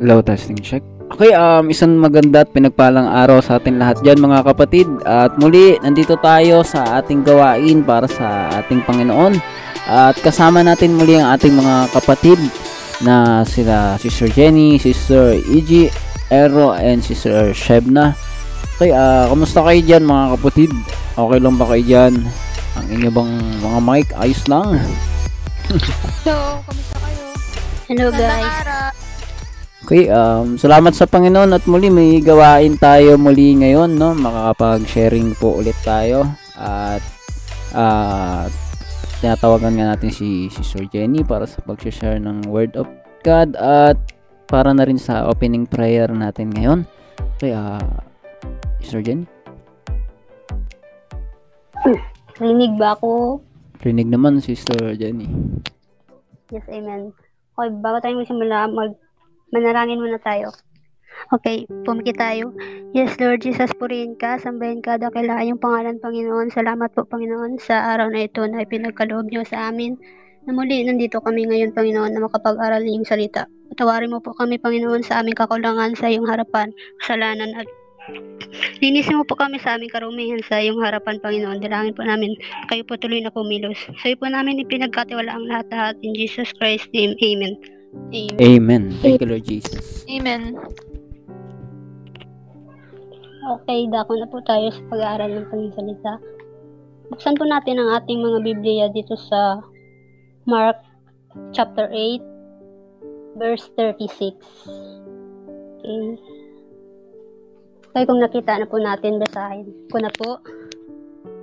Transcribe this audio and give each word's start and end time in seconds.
Hello, 0.00 0.24
testing 0.24 0.56
check. 0.56 0.80
Okay, 1.12 1.36
um, 1.36 1.68
isang 1.68 2.00
maganda 2.00 2.40
at 2.40 2.48
pinagpalang 2.56 3.04
araw 3.04 3.44
sa 3.44 3.60
ating 3.60 3.76
lahat 3.76 4.00
dyan 4.00 4.16
mga 4.16 4.48
kapatid. 4.48 4.88
At 5.04 5.36
muli, 5.36 5.76
nandito 5.84 6.16
tayo 6.24 6.64
sa 6.64 7.04
ating 7.04 7.20
gawain 7.20 7.84
para 7.84 8.08
sa 8.08 8.48
ating 8.64 8.80
Panginoon. 8.88 9.36
At 9.84 10.16
kasama 10.24 10.64
natin 10.64 10.96
muli 10.96 11.20
ang 11.20 11.36
ating 11.36 11.52
mga 11.52 11.92
kapatid 11.92 12.40
na 13.04 13.44
sila 13.44 14.00
Sister 14.00 14.32
Jenny, 14.32 14.80
Sister 14.80 15.36
E.G. 15.36 15.92
Ero, 16.32 16.72
and 16.72 17.04
Sister 17.04 17.52
Shebna. 17.52 18.16
Okay, 18.80 18.96
ah, 18.96 19.28
kamusta 19.28 19.60
kayo 19.60 19.84
dyan 19.84 20.08
mga 20.08 20.40
kapatid? 20.40 20.72
Okay 21.12 21.38
lang 21.44 21.60
ba 21.60 21.68
kayo 21.76 21.84
dyan? 21.84 22.24
Ang 22.80 22.86
inyo 22.88 23.10
bang 23.12 23.32
mga 23.60 23.78
mic, 23.84 24.08
ayos 24.16 24.40
lang? 24.48 24.80
So, 26.24 26.64
kamusta 26.64 26.96
kayo? 27.04 27.24
Hello 27.84 28.08
guys. 28.08 28.99
Okay, 29.90 30.06
um, 30.06 30.54
salamat 30.54 30.94
sa 30.94 31.02
Panginoon 31.02 31.50
at 31.50 31.66
muli 31.66 31.90
may 31.90 32.22
gawain 32.22 32.78
tayo 32.78 33.18
muli 33.18 33.58
ngayon, 33.58 33.98
no? 33.98 34.14
Makakapag-sharing 34.14 35.34
po 35.34 35.58
ulit 35.58 35.74
tayo 35.82 36.30
at 36.54 37.02
ah 37.74 38.46
tinatawagan 39.18 39.74
nga 39.74 39.90
natin 39.90 40.14
si, 40.14 40.46
si 40.46 40.62
Sir 40.62 40.86
Jenny 40.86 41.26
para 41.26 41.42
sa 41.42 41.58
pag-share 41.66 42.22
ng 42.22 42.46
Word 42.46 42.78
of 42.78 42.86
God 43.26 43.58
at 43.58 43.98
para 44.46 44.70
na 44.70 44.86
rin 44.86 44.94
sa 44.94 45.26
opening 45.26 45.66
prayer 45.66 46.06
natin 46.14 46.54
ngayon. 46.54 46.86
Okay, 47.34 47.50
ah 47.50 47.82
Sir 48.86 49.02
Jenny, 49.02 49.26
Rinig 52.38 52.78
ba 52.78 52.94
ako? 52.94 53.42
rinig 53.82 54.06
naman 54.06 54.38
Sister 54.38 54.94
Jenny. 54.94 55.26
Yes, 56.54 56.62
amen. 56.70 57.10
Okay, 57.58 57.74
bago 57.82 57.98
tayo 57.98 58.22
magsimula, 58.22 58.70
mag 58.70 58.94
manalangin 59.50 60.02
muna 60.02 60.18
tayo. 60.18 60.50
Okay, 61.28 61.68
pumiki 61.84 62.16
tayo. 62.16 62.50
Yes, 62.96 63.14
Lord 63.20 63.44
Jesus, 63.44 63.70
purihin 63.76 64.16
ka, 64.16 64.40
sambahin 64.40 64.80
ka, 64.80 64.96
dakilain 64.96 65.52
yung 65.52 65.60
pangalan, 65.60 66.00
Panginoon. 66.00 66.48
Salamat 66.48 66.90
po, 66.96 67.04
Panginoon, 67.04 67.60
sa 67.60 67.92
araw 67.92 68.08
na 68.08 68.24
ito 68.24 68.40
na 68.48 68.64
ipinagkaloob 68.64 69.28
niyo 69.28 69.44
sa 69.44 69.68
amin. 69.68 70.00
Na 70.48 70.56
muli, 70.56 70.80
nandito 70.80 71.20
kami 71.20 71.44
ngayon, 71.46 71.76
Panginoon, 71.76 72.16
na 72.16 72.24
makapag-aral 72.24 72.80
ng 72.80 73.04
salita. 73.04 73.44
Tawarin 73.76 74.10
mo 74.10 74.24
po 74.24 74.32
kami, 74.32 74.56
Panginoon, 74.56 75.04
sa 75.04 75.20
aming 75.20 75.36
kakulangan 75.36 75.92
sa 75.94 76.08
iyong 76.08 76.26
harapan, 76.26 76.72
kasalanan 77.04 77.52
at 77.54 77.68
Linisin 78.80 79.20
mo 79.20 79.24
po 79.28 79.36
kami 79.38 79.60
sa 79.60 79.76
aming 79.78 79.92
karumihan 79.92 80.40
sa 80.42 80.58
iyong 80.58 80.82
harapan, 80.82 81.20
Panginoon. 81.22 81.62
Dalangin 81.62 81.94
po 81.94 82.02
namin, 82.02 82.34
kayo 82.66 82.82
po 82.82 82.98
tuloy 82.98 83.22
na 83.22 83.30
pumilos. 83.30 83.78
Sa 84.02 84.10
iyo 84.10 84.16
po 84.18 84.26
namin 84.26 84.58
ipinagkatiwala 84.58 85.30
ang 85.30 85.46
lahat-lahat. 85.46 85.94
In 86.02 86.16
Jesus 86.16 86.50
Christ's 86.58 86.90
name, 86.90 87.14
Amen. 87.22 87.79
Amen. 87.90 88.38
Amen. 88.38 88.84
Thank 89.02 89.20
you 89.20 89.28
Lord 89.30 89.44
Jesus. 89.46 90.06
Amen. 90.06 90.54
Okay, 93.40 93.88
dako 93.90 94.14
na 94.20 94.30
po 94.30 94.38
tayo 94.46 94.70
sa 94.70 94.82
pag-aaral 94.92 95.30
ng 95.32 95.46
Panginoon 95.50 95.74
salita. 95.74 96.12
Buksan 97.10 97.34
po 97.34 97.42
natin 97.48 97.82
ang 97.82 97.98
ating 97.98 98.22
mga 98.22 98.38
Biblia 98.46 98.86
dito 98.94 99.18
sa 99.18 99.58
Mark 100.46 100.78
chapter 101.50 101.90
8 101.90 102.22
verse 103.40 103.66
36. 103.74 104.38
Okay. 105.80 106.14
Okay, 107.90 108.06
kung 108.06 108.22
nakita 108.22 108.54
na 108.54 108.70
po 108.70 108.78
natin, 108.78 109.18
basahin 109.18 109.66
ko 109.90 109.98
na 109.98 110.14
po. 110.14 110.38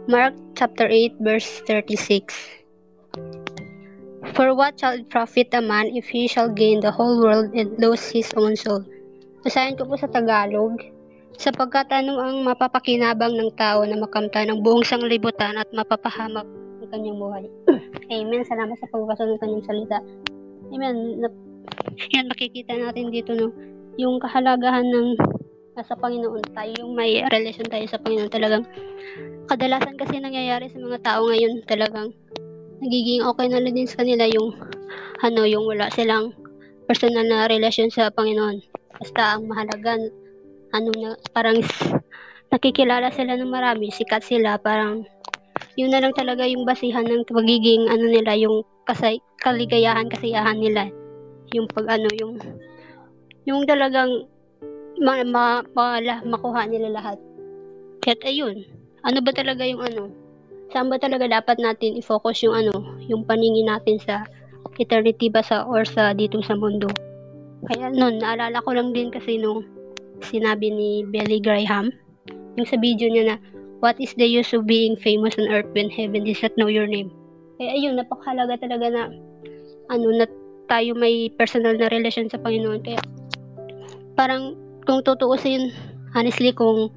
Mark 0.07 0.31
chapter 0.55 0.87
8 0.87 1.19
verse 1.19 1.59
36. 1.67 2.56
For 4.35 4.51
what 4.51 4.79
shall 4.79 4.97
it 4.97 5.07
profit 5.07 5.53
a 5.53 5.61
man 5.61 5.93
if 5.95 6.09
he 6.11 6.27
shall 6.27 6.49
gain 6.51 6.81
the 6.81 6.91
whole 6.91 7.21
world 7.23 7.53
and 7.55 7.77
lose 7.79 8.11
his 8.11 8.33
own 8.35 8.57
soul? 8.59 8.83
Basahin 9.45 9.79
ko 9.79 9.87
po 9.87 9.95
sa 9.95 10.11
Tagalog 10.11 10.81
sapagkat 11.37 11.87
ano 11.93 12.17
ang 12.17 12.41
mapapakinabang 12.43 13.37
ng 13.37 13.53
tao 13.55 13.85
na 13.85 13.95
makamta 13.95 14.41
ng 14.43 14.65
buong 14.65 14.83
sanglibutan 14.83 15.55
at 15.55 15.69
mapapahamak 15.71 16.43
ng 16.81 16.89
kanyang 16.89 17.17
buhay. 17.21 17.45
Amen. 18.15 18.41
Salamat 18.43 18.75
sa 18.81 18.89
pagbasa 18.89 19.23
ng 19.23 19.39
kanyang 19.39 19.65
salita. 19.69 19.97
Amen. 20.73 21.21
Yan, 22.17 22.27
makikita 22.27 22.73
natin 22.73 23.13
dito 23.13 23.31
no, 23.37 23.53
yung 23.95 24.17
kahalagahan 24.19 24.87
ng 24.87 25.07
nasa 25.77 25.93
Panginoon 25.93 26.41
tayo, 26.57 26.73
yung 26.81 26.97
may 26.97 27.21
relasyon 27.21 27.69
tayo 27.69 27.85
sa 27.85 28.01
Panginoon 28.01 28.33
talagang 28.33 28.65
kadalasan 29.45 29.95
kasi 29.95 30.17
nangyayari 30.17 30.67
sa 30.73 30.81
mga 30.81 30.99
tao 31.05 31.29
ngayon 31.29 31.63
talagang 31.69 32.09
nagiging 32.81 33.25
okay 33.25 33.47
na 33.49 33.61
din 33.61 33.89
sa 33.89 34.03
kanila 34.03 34.25
yung 34.29 34.53
ano, 35.25 35.41
yung 35.49 35.65
wala 35.65 35.89
silang 35.89 36.33
personal 36.85 37.25
na 37.25 37.49
relasyon 37.49 37.89
sa 37.89 38.13
Panginoon. 38.13 38.61
Basta 39.01 39.37
ang 39.37 39.49
mahalaga 39.49 39.97
ano 40.75 40.89
na 40.95 41.09
parang 41.33 41.57
nakikilala 42.53 43.11
sila 43.11 43.35
ng 43.35 43.51
marami, 43.51 43.91
sikat 43.91 44.23
sila, 44.23 44.55
parang 44.61 45.03
yun 45.77 45.93
na 45.93 46.01
lang 46.01 46.13
talaga 46.13 46.45
yung 46.45 46.65
basihan 46.65 47.05
ng 47.05 47.27
pagiging 47.27 47.89
ano 47.89 48.05
nila, 48.09 48.33
yung 48.37 48.65
kasay, 48.87 49.19
kaligayahan, 49.41 50.09
kasiyahan 50.09 50.57
nila. 50.57 50.89
Yung 51.53 51.67
pag 51.69 51.97
ano, 51.97 52.07
yung 52.17 52.33
yung 53.47 53.63
talagang 53.63 54.27
ma, 54.99 55.23
ma, 55.23 55.63
ma- 55.75 56.25
makuha 56.25 56.67
nila 56.67 56.91
lahat. 56.91 57.17
Kaya 58.01 58.17
ayun, 58.25 58.63
ano 59.03 59.19
ba 59.21 59.31
talaga 59.31 59.63
yung 59.63 59.81
ano, 59.83 60.11
saan 60.71 60.91
ba 60.91 60.99
talaga 60.99 61.27
dapat 61.27 61.57
natin 61.59 61.95
i-focus 61.99 62.43
yung 62.43 62.55
ano, 62.55 62.75
yung 63.07 63.23
paningin 63.23 63.71
natin 63.71 63.99
sa 64.01 64.27
eternity 64.77 65.31
ba 65.31 65.41
sa 65.41 65.65
or 65.65 65.87
sa 65.87 66.13
dito 66.13 66.37
sa 66.45 66.53
mundo. 66.53 66.87
Kaya 67.65 67.89
nun, 67.89 68.21
naalala 68.21 68.61
ko 68.61 68.75
lang 68.75 68.93
din 68.93 69.09
kasi 69.09 69.41
nung 69.41 69.65
sinabi 70.21 70.69
ni 70.69 71.01
Billy 71.09 71.41
Graham, 71.41 71.89
yung 72.57 72.67
sa 72.67 72.77
video 72.77 73.09
niya 73.09 73.33
na, 73.33 73.37
What 73.77 74.01
is 74.01 74.17
the 74.17 74.25
use 74.25 74.57
of 74.57 74.65
being 74.65 74.97
famous 74.97 75.37
on 75.37 75.53
earth 75.53 75.69
when 75.77 75.93
heaven 75.93 76.25
does 76.25 76.41
not 76.41 76.57
know 76.57 76.65
your 76.65 76.89
name? 76.89 77.13
Kaya 77.61 77.77
ayun, 77.77 78.01
napakahalaga 78.01 78.57
talaga 78.57 78.89
na, 78.89 79.03
ano, 79.93 80.07
na 80.17 80.25
tayo 80.65 80.97
may 80.97 81.29
personal 81.37 81.77
na 81.77 81.85
relasyon 81.85 82.25
sa 82.25 82.41
Panginoon. 82.41 82.81
Kaya, 82.81 82.97
parang, 84.17 84.57
kung 84.89 85.05
tutuusin, 85.05 85.69
honestly, 86.17 86.49
kung, 86.57 86.89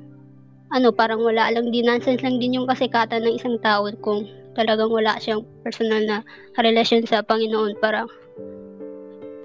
ano, 0.70 0.94
parang 0.94 1.18
wala 1.22 1.50
lang 1.50 1.70
din, 1.74 1.86
nonsense 1.86 2.22
lang 2.22 2.38
din 2.38 2.54
yung 2.54 2.70
kasikatan 2.70 3.26
ng 3.26 3.34
isang 3.38 3.58
tao 3.58 3.90
kung 4.02 4.26
talagang 4.54 4.90
wala 4.90 5.18
siyang 5.18 5.42
personal 5.66 6.02
na 6.06 6.18
relasyon 6.58 7.06
sa 7.06 7.26
Panginoon. 7.26 7.74
Parang, 7.82 8.06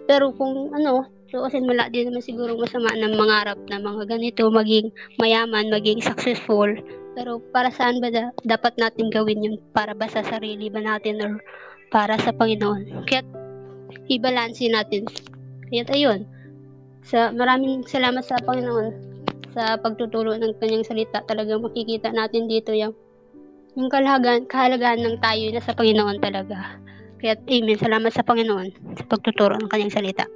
pero 0.05 0.29
kung, 0.37 0.69
ano, 0.73 1.09
tuusin 1.33 1.65
wala 1.65 1.89
din 1.89 2.13
naman 2.13 2.21
siguro 2.21 2.53
masama 2.53 2.93
ng 2.93 3.17
mangarap 3.17 3.57
na 3.67 3.81
mga 3.81 4.05
ganito, 4.05 4.45
maging 4.53 4.93
mayaman, 5.17 5.73
maging 5.73 5.99
successful. 5.99 6.69
Pero 7.17 7.41
para 7.49 7.73
saan 7.73 7.97
ba 7.99 8.13
da- 8.13 8.35
dapat 8.45 8.77
natin 8.77 9.09
gawin 9.09 9.41
yun? 9.41 9.55
Para 9.73 9.97
ba 9.97 10.05
sa 10.05 10.21
sarili 10.21 10.69
ba 10.69 10.83
natin 10.83 11.17
or 11.25 11.33
para 11.89 12.21
sa 12.21 12.29
Panginoon? 12.29 13.07
Kaya 13.09 13.25
i-balance 14.11 14.61
natin. 14.69 15.09
Kaya 15.73 15.83
ayun. 15.89 16.29
Sa 17.05 17.33
maraming 17.33 17.85
salamat 17.85 18.21
sa 18.21 18.37
Panginoon 18.41 19.14
sa 19.55 19.79
pagtuturo 19.79 20.35
ng 20.35 20.59
kanyang 20.59 20.83
salita. 20.83 21.23
Talagang 21.23 21.63
makikita 21.63 22.11
natin 22.11 22.51
dito 22.51 22.75
yung 22.75 22.91
yung 23.75 23.87
kalagahan, 23.91 24.43
kahalagahan 24.47 25.03
ng 25.03 25.17
tayo 25.19 25.51
na 25.51 25.63
sa 25.63 25.75
Panginoon 25.75 26.19
talaga. 26.19 26.79
Kaya 27.19 27.39
amen. 27.47 27.79
Salamat 27.79 28.11
sa 28.11 28.23
Panginoon 28.23 28.67
sa 28.99 29.03
pagtuturo 29.07 29.55
ng 29.55 29.71
kanyang 29.71 29.95
salita. 29.95 30.27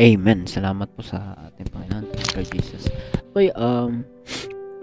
Amen. 0.00 0.48
Salamat 0.48 0.88
po 0.96 1.04
sa 1.04 1.36
ating 1.50 1.68
Panginoon, 1.68 2.04
Lord 2.08 2.48
Jesus. 2.56 2.88
Okay, 3.34 3.52
um, 3.52 4.06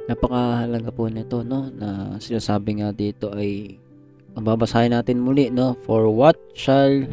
napakahalaga 0.05 0.91
po 0.91 1.07
nito, 1.07 1.41
no, 1.41 1.71
na 1.73 2.19
sinasabi 2.21 2.83
nga 2.83 2.91
dito 2.91 3.31
ay, 3.33 3.79
ang 4.35 4.45
babasahin 4.45 4.93
natin 4.93 5.23
muli, 5.23 5.49
no, 5.49 5.79
for 5.87 6.11
what 6.11 6.37
shall 6.53 7.07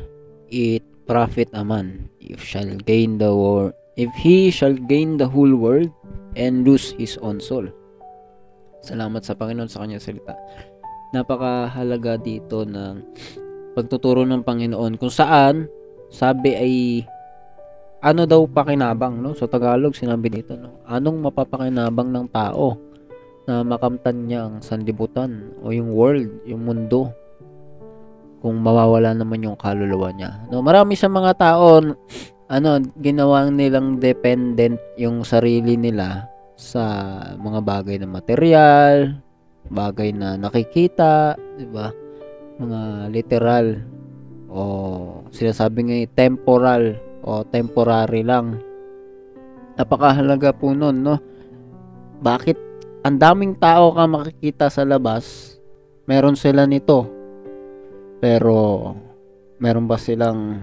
it 0.50 0.84
profit 1.04 1.48
a 1.52 1.62
man 1.62 2.10
if 2.18 2.42
shall 2.42 2.66
gain 2.84 3.16
the 3.16 3.30
world, 3.30 3.76
if 3.94 4.10
he 4.18 4.50
shall 4.50 4.74
gain 4.74 5.16
the 5.18 5.26
whole 5.26 5.54
world 5.54 5.90
and 6.34 6.66
lose 6.66 6.94
his 6.98 7.18
own 7.22 7.38
soul. 7.38 7.66
Salamat 8.82 9.22
sa 9.24 9.38
Panginoon 9.38 9.70
sa 9.70 9.82
kanyang 9.82 10.02
salita. 10.02 10.34
Napakahalaga 11.14 12.18
dito 12.18 12.66
ng 12.66 13.00
pagtuturo 13.74 14.26
ng 14.26 14.42
Panginoon 14.42 14.98
kung 14.98 15.10
saan 15.10 15.66
sabi 16.10 16.54
ay 16.54 16.74
ano 18.04 18.28
daw 18.28 18.44
pakinabang 18.46 19.18
no 19.18 19.34
sa 19.34 19.50
Tagalog 19.50 19.96
sinabi 19.96 20.30
dito 20.30 20.54
no 20.54 20.84
anong 20.86 21.26
mapapakinabang 21.26 22.12
ng 22.12 22.26
tao 22.30 22.78
na 23.50 23.66
makamtan 23.66 24.30
niya 24.30 24.46
ang 24.46 24.62
sanlibutan 24.62 25.50
o 25.64 25.74
yung 25.74 25.90
world 25.90 26.30
yung 26.46 26.62
mundo 26.62 27.10
kung 28.44 28.60
mawawala 28.60 29.16
naman 29.16 29.42
yung 29.42 29.58
kaluluwa 29.58 30.14
niya 30.14 30.46
no 30.52 30.62
marami 30.62 30.94
sa 30.94 31.10
mga 31.10 31.32
tao 31.34 31.82
ano 32.54 32.78
ginawang 33.02 33.58
nilang 33.58 33.98
dependent 33.98 34.78
yung 34.94 35.26
sarili 35.26 35.74
nila 35.74 36.30
sa 36.54 36.86
mga 37.34 37.60
bagay 37.66 37.96
na 37.98 38.06
material 38.06 39.18
bagay 39.74 40.14
na 40.14 40.38
nakikita 40.38 41.34
di 41.58 41.66
ba 41.66 41.90
mga 42.62 43.10
literal 43.10 43.82
o 44.54 44.62
sinasabi 45.34 45.78
nga 45.82 45.98
temporal 46.14 46.94
o 47.26 47.42
temporary 47.42 48.22
lang. 48.22 48.62
Napakahalaga 49.74 50.54
po 50.54 50.70
nun, 50.70 51.02
no? 51.02 51.18
Bakit 52.22 52.58
ang 53.02 53.18
daming 53.18 53.58
tao 53.58 53.90
ka 53.90 54.06
makikita 54.06 54.70
sa 54.70 54.86
labas, 54.86 55.56
meron 56.06 56.38
sila 56.38 56.62
nito. 56.68 57.10
Pero 58.22 58.94
meron 59.58 59.90
ba 59.90 59.98
silang 59.98 60.62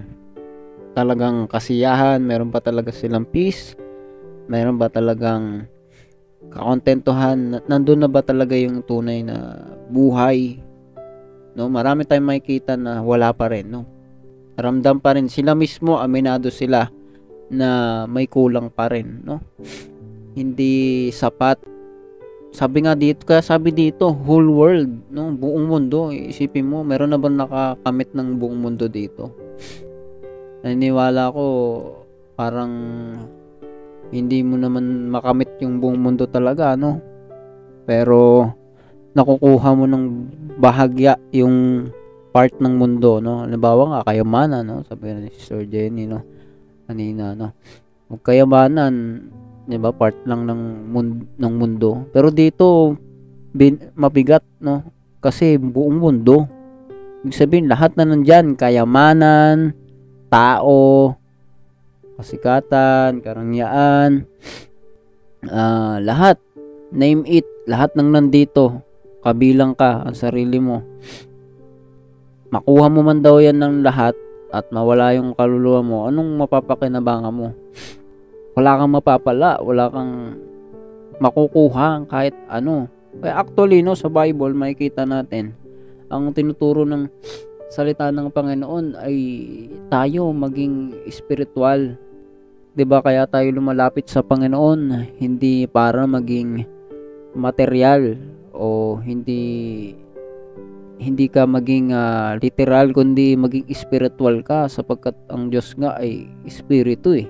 talagang 0.92 1.48
kasiyahan? 1.48 2.20
Meron 2.20 2.52
ba 2.52 2.60
talaga 2.60 2.92
silang 2.92 3.24
peace? 3.28 3.76
Meron 4.48 4.76
ba 4.76 4.92
talagang 4.92 5.66
kakontentuhan? 6.52 7.64
Nandun 7.66 8.04
na 8.04 8.08
ba 8.12 8.20
talaga 8.20 8.52
yung 8.56 8.84
tunay 8.84 9.24
na 9.24 9.66
buhay? 9.88 10.60
No, 11.52 11.68
marami 11.68 12.08
tayong 12.08 12.28
makikita 12.32 12.80
na 12.80 13.04
wala 13.04 13.32
pa 13.36 13.52
rin, 13.52 13.68
no? 13.68 13.84
Ramdam 14.56 15.00
pa 15.00 15.16
rin 15.16 15.28
sila 15.28 15.52
mismo, 15.56 16.00
aminado 16.00 16.48
sila 16.52 16.88
na 17.52 18.04
may 18.08 18.24
kulang 18.24 18.72
pa 18.72 18.88
rin, 18.88 19.20
no? 19.24 19.40
Hindi 20.32 21.08
sapat. 21.12 21.60
Sabi 22.52 22.84
nga 22.84 22.92
dito, 22.92 23.24
kaya 23.24 23.40
sabi 23.40 23.72
dito, 23.72 24.12
whole 24.12 24.48
world, 24.48 25.12
no? 25.12 25.32
Buong 25.32 25.68
mundo. 25.68 26.12
Isipin 26.12 26.68
mo, 26.68 26.84
meron 26.84 27.12
na 27.12 27.20
ba 27.20 27.28
nakakamit 27.28 28.12
ng 28.12 28.36
buong 28.36 28.60
mundo 28.60 28.88
dito? 28.88 29.32
Naniniwala 30.62 31.34
ko, 31.34 31.44
parang 32.38 32.72
hindi 34.14 34.44
mo 34.46 34.54
naman 34.54 35.10
makamit 35.10 35.58
yung 35.58 35.82
buong 35.82 35.98
mundo 35.98 36.30
talaga, 36.30 36.78
no? 36.78 37.02
Pero, 37.82 38.46
nakukuha 39.12 39.68
mo 39.74 39.84
ng 39.90 40.04
bahagya 40.62 41.18
yung 41.34 41.88
part 42.30 42.54
ng 42.62 42.74
mundo, 42.78 43.18
no? 43.18 43.42
Halimbawa 43.42 43.82
nga, 43.90 44.12
kayamanan, 44.12 44.62
no? 44.62 44.76
Sabi 44.86 45.12
ni 45.18 45.34
Sister 45.34 45.66
Jenny, 45.66 46.06
no? 46.06 46.22
Kanina, 46.86 47.34
no? 47.34 47.52
Kayamanan, 48.22 49.26
di 49.66 49.76
ba? 49.82 49.90
Part 49.90 50.16
lang 50.30 50.46
ng, 50.46 50.92
mundo, 50.92 51.26
ng 51.36 51.54
mundo. 51.58 51.90
Pero 52.14 52.30
dito, 52.30 52.94
bin, 53.50 53.82
mabigat, 53.98 54.46
no? 54.62 54.86
Kasi 55.18 55.58
buong 55.58 55.98
mundo. 55.98 56.46
Ibig 57.26 57.34
sabihin, 57.34 57.66
lahat 57.66 57.94
na 57.98 58.06
nandyan, 58.06 58.54
kayamanan, 58.54 59.74
tao, 60.32 61.12
kasikatan, 62.16 63.20
karangyaan, 63.20 64.24
ah 65.52 66.00
lahat, 66.00 66.40
name 66.88 67.28
it, 67.28 67.44
lahat 67.68 67.92
ng 67.92 68.08
nandito, 68.08 68.80
kabilang 69.20 69.76
ka 69.76 70.08
ang 70.08 70.16
sarili 70.16 70.56
mo. 70.56 70.80
Makuha 72.48 72.88
mo 72.88 73.04
man 73.04 73.20
daw 73.20 73.36
yan 73.36 73.60
ng 73.60 73.84
lahat 73.84 74.16
at 74.52 74.68
mawala 74.72 75.12
yung 75.16 75.36
kaluluwa 75.36 75.80
mo 75.84 75.96
anong 76.08 76.40
mapapakinabangan 76.40 77.32
mo? 77.32 77.48
Wala 78.52 78.76
kang 78.76 78.92
mapapala. 78.92 79.56
Wala 79.64 79.88
kang 79.88 80.36
makukuha 81.16 82.04
kahit 82.08 82.36
ano. 82.52 82.88
Kaya 83.20 83.40
actually 83.40 83.80
no 83.80 83.96
sa 83.96 84.08
Bible 84.08 84.56
makikita 84.56 85.04
natin 85.04 85.52
ang 86.12 86.32
tinuturo 86.36 86.84
ng 86.84 87.08
salita 87.72 88.12
ng 88.12 88.28
Panginoon 88.28 89.00
ay 89.00 89.16
tayo 89.88 90.28
maging 90.28 90.92
spiritual 91.08 91.96
'di 92.76 92.84
ba 92.84 93.00
kaya 93.00 93.24
tayo 93.24 93.48
lumalapit 93.48 94.12
sa 94.12 94.20
Panginoon 94.20 95.08
hindi 95.16 95.64
para 95.64 96.04
maging 96.04 96.68
material 97.32 98.20
o 98.52 99.00
hindi 99.00 99.40
hindi 101.00 101.26
ka 101.32 101.48
maging 101.48 101.96
uh, 101.96 102.36
literal 102.36 102.92
kundi 102.92 103.40
maging 103.40 103.64
spiritual 103.72 104.44
ka 104.44 104.68
sapagkat 104.68 105.16
ang 105.32 105.48
Diyos 105.48 105.72
nga 105.74 105.96
ay 105.98 106.28
espiritu 106.44 107.16
eh. 107.16 107.26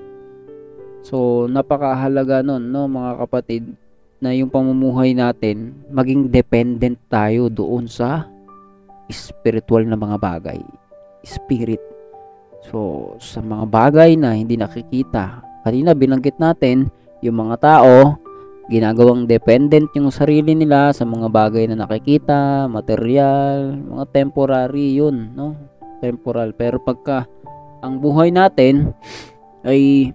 So 1.06 1.46
napakahalaga 1.46 2.42
nun 2.42 2.68
no 2.74 2.90
mga 2.90 3.22
kapatid 3.22 3.64
na 4.18 4.34
yung 4.34 4.50
pamumuhay 4.50 5.14
natin 5.14 5.86
maging 5.86 6.34
dependent 6.34 6.98
tayo 7.06 7.46
doon 7.46 7.86
sa 7.86 8.26
spiritual 9.12 9.84
na 9.86 9.94
mga 9.94 10.16
bagay. 10.18 10.60
Spirit. 11.22 11.80
So 12.66 13.12
sa 13.20 13.44
mga 13.44 13.68
bagay 13.68 14.10
na 14.19 14.34
hindi 14.34 14.56
nakikita. 14.58 15.44
Kanina 15.62 15.94
binanggit 15.94 16.40
natin 16.42 16.90
yung 17.22 17.38
mga 17.38 17.56
tao 17.62 18.19
ginagawang 18.70 19.26
dependent 19.26 19.90
yung 19.92 20.08
sarili 20.08 20.54
nila 20.54 20.94
sa 20.94 21.02
mga 21.02 21.28
bagay 21.28 21.66
na 21.66 21.82
nakikita, 21.82 22.70
material, 22.70 23.74
mga 23.74 24.04
temporary 24.14 24.96
yun, 24.96 25.34
no? 25.34 25.58
Temporal. 25.98 26.54
Pero 26.54 26.78
pagka 26.78 27.26
ang 27.82 27.98
buhay 27.98 28.31
natin 28.31 28.94
ay 29.66 30.14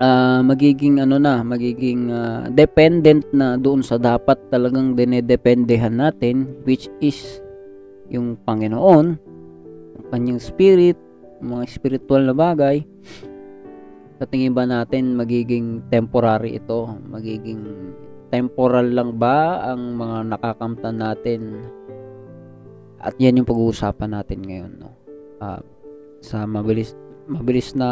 uh, 0.00 0.40
magiging 0.46 1.02
ano 1.02 1.18
na, 1.18 1.42
magiging 1.42 2.10
uh, 2.10 2.46
dependent 2.50 3.26
na 3.34 3.58
doon 3.58 3.82
sa 3.82 3.98
dapat 3.98 4.38
talagang 4.50 4.94
dinedependehan 4.94 5.98
natin 5.98 6.46
which 6.66 6.90
is 7.02 7.42
yung 8.12 8.38
Panginoon, 8.40 9.06
yung 9.96 10.06
kanyang 10.12 10.40
spirit, 10.40 10.98
mga 11.42 11.64
spiritual 11.68 12.24
na 12.24 12.32
bagay 12.32 12.86
sa 14.16 14.24
tingin 14.24 14.56
ba 14.56 14.64
natin 14.64 15.12
magiging 15.12 15.84
temporary 15.92 16.56
ito? 16.56 16.88
Magiging 17.04 17.92
temporal 18.32 18.88
lang 18.88 19.20
ba 19.20 19.60
ang 19.72 19.92
mga 19.92 20.32
nakakamtan 20.32 20.96
natin? 20.96 21.40
At 22.96 23.12
yan 23.20 23.44
yung 23.44 23.48
pag-uusapan 23.48 24.16
natin 24.16 24.40
ngayon, 24.40 24.72
no? 24.80 24.90
Uh, 25.36 25.60
sa 26.24 26.48
mabilis 26.48 26.96
mabilis 27.28 27.76
na 27.76 27.90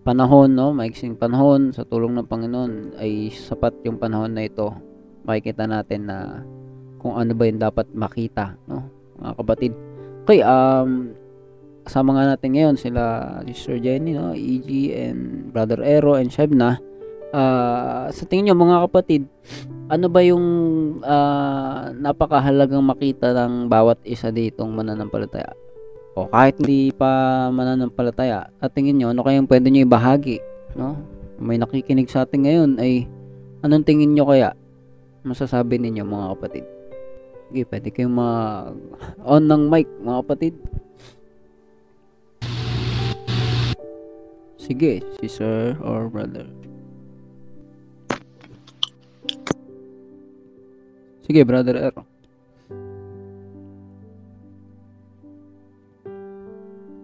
panahon, 0.00 0.48
no? 0.56 0.72
Maiksing 0.72 1.20
panahon 1.20 1.76
sa 1.76 1.84
tulong 1.84 2.16
ng 2.16 2.26
Panginoon 2.26 2.96
ay 2.96 3.28
sapat 3.36 3.84
yung 3.84 4.00
panahon 4.00 4.32
na 4.32 4.48
ito. 4.48 4.72
Makikita 5.28 5.68
natin 5.68 6.08
na 6.08 6.40
kung 7.02 7.18
ano 7.18 7.34
ba 7.34 7.50
yung 7.50 7.58
dapat 7.58 7.90
makita, 7.90 8.54
no? 8.70 8.86
Mga 9.18 9.32
kapatid. 9.42 9.72
Okay, 10.22 10.40
um, 10.46 11.10
kasama 11.82 12.14
nga 12.14 12.30
natin 12.30 12.54
ngayon 12.54 12.76
sila 12.78 13.02
Sister 13.50 13.82
Jenny, 13.82 14.14
no? 14.14 14.30
EG 14.30 14.94
and 14.94 15.50
Brother 15.50 15.82
Ero 15.82 16.14
and 16.14 16.30
Shebna. 16.30 16.78
Uh, 17.34 18.06
sa 18.14 18.22
tingin 18.30 18.52
nyo 18.52 18.54
mga 18.54 18.86
kapatid, 18.86 19.26
ano 19.90 20.06
ba 20.06 20.22
yung 20.22 20.46
uh, 21.02 21.90
napakahalagang 21.98 22.84
makita 22.86 23.34
ng 23.34 23.66
bawat 23.66 23.98
isa 24.06 24.30
ditong 24.30 24.70
mananampalataya? 24.70 25.50
O 26.12 26.28
kahit 26.28 26.60
hindi 26.60 26.92
pa 26.92 27.48
mananampalataya, 27.48 28.52
at 28.60 28.70
tingin 28.76 29.00
nyo, 29.00 29.10
ano 29.10 29.24
kayang 29.24 29.48
pwede 29.48 29.72
nyo 29.72 29.82
ibahagi? 29.82 30.38
No? 30.76 31.00
May 31.42 31.58
nakikinig 31.58 32.12
sa 32.12 32.28
atin 32.28 32.46
ngayon 32.46 32.70
ay 32.78 33.08
anong 33.64 33.82
tingin 33.88 34.12
nyo 34.12 34.28
kaya? 34.28 34.54
Masasabi 35.24 35.80
ninyo 35.80 36.04
mga 36.04 36.26
kapatid? 36.36 36.64
Sige, 37.52 37.68
pwede 37.68 37.92
kayong 37.92 38.16
mag-on 38.16 39.44
ng 39.44 39.68
mic 39.68 39.84
mga 40.00 40.24
kapatid. 40.24 40.56
Sige, 44.56 45.04
sister 45.20 45.76
or 45.84 46.08
brother. 46.08 46.48
Sige, 51.28 51.44
brother 51.44 51.76
Ero. 51.76 52.08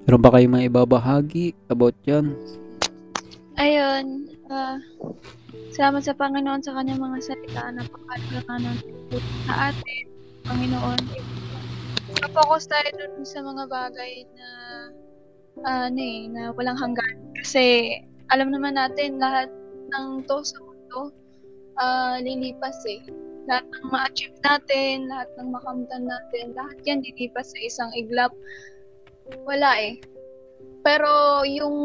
Meron 0.08 0.24
ba 0.24 0.32
kayong 0.32 0.54
mga 0.56 0.66
ibabahagi 0.72 1.52
about 1.68 1.92
yan? 2.08 2.32
Ayun, 3.60 4.32
uh, 4.48 4.80
salamat 5.76 6.00
sa 6.00 6.16
Panginoon 6.16 6.64
sa 6.64 6.72
kanyang 6.72 7.04
mga 7.04 7.20
salita 7.20 7.68
na 7.68 7.84
pakalaga 7.84 8.64
ng 8.64 8.78
sa 9.44 9.76
atin, 9.76 10.17
Panginoon. 10.48 11.00
Kapokus 12.24 12.64
tayo 12.72 12.88
dun 12.96 13.20
sa 13.28 13.44
mga 13.44 13.68
bagay 13.68 14.24
na 14.32 14.48
ano 15.68 16.00
eh, 16.00 16.24
na 16.32 16.42
walang 16.56 16.80
hanggan. 16.80 17.16
Kasi 17.36 17.92
alam 18.32 18.48
naman 18.48 18.80
natin 18.80 19.20
lahat 19.20 19.52
ng 19.92 20.24
to 20.24 20.40
sa 20.40 20.56
mundo 20.64 21.12
uh, 21.76 22.16
lilipas 22.24 22.80
eh. 22.88 23.04
Lahat 23.48 23.64
ng 23.64 23.92
ma-achieve 23.92 24.36
natin, 24.44 25.08
lahat 25.08 25.28
ng 25.40 25.48
makamtan 25.52 26.04
natin, 26.04 26.52
lahat 26.52 26.76
yan 26.84 27.00
lilipas 27.04 27.52
sa 27.52 27.58
isang 27.60 27.90
iglap. 27.92 28.32
Wala 29.44 29.76
eh. 29.80 30.00
Pero 30.80 31.44
yung 31.44 31.76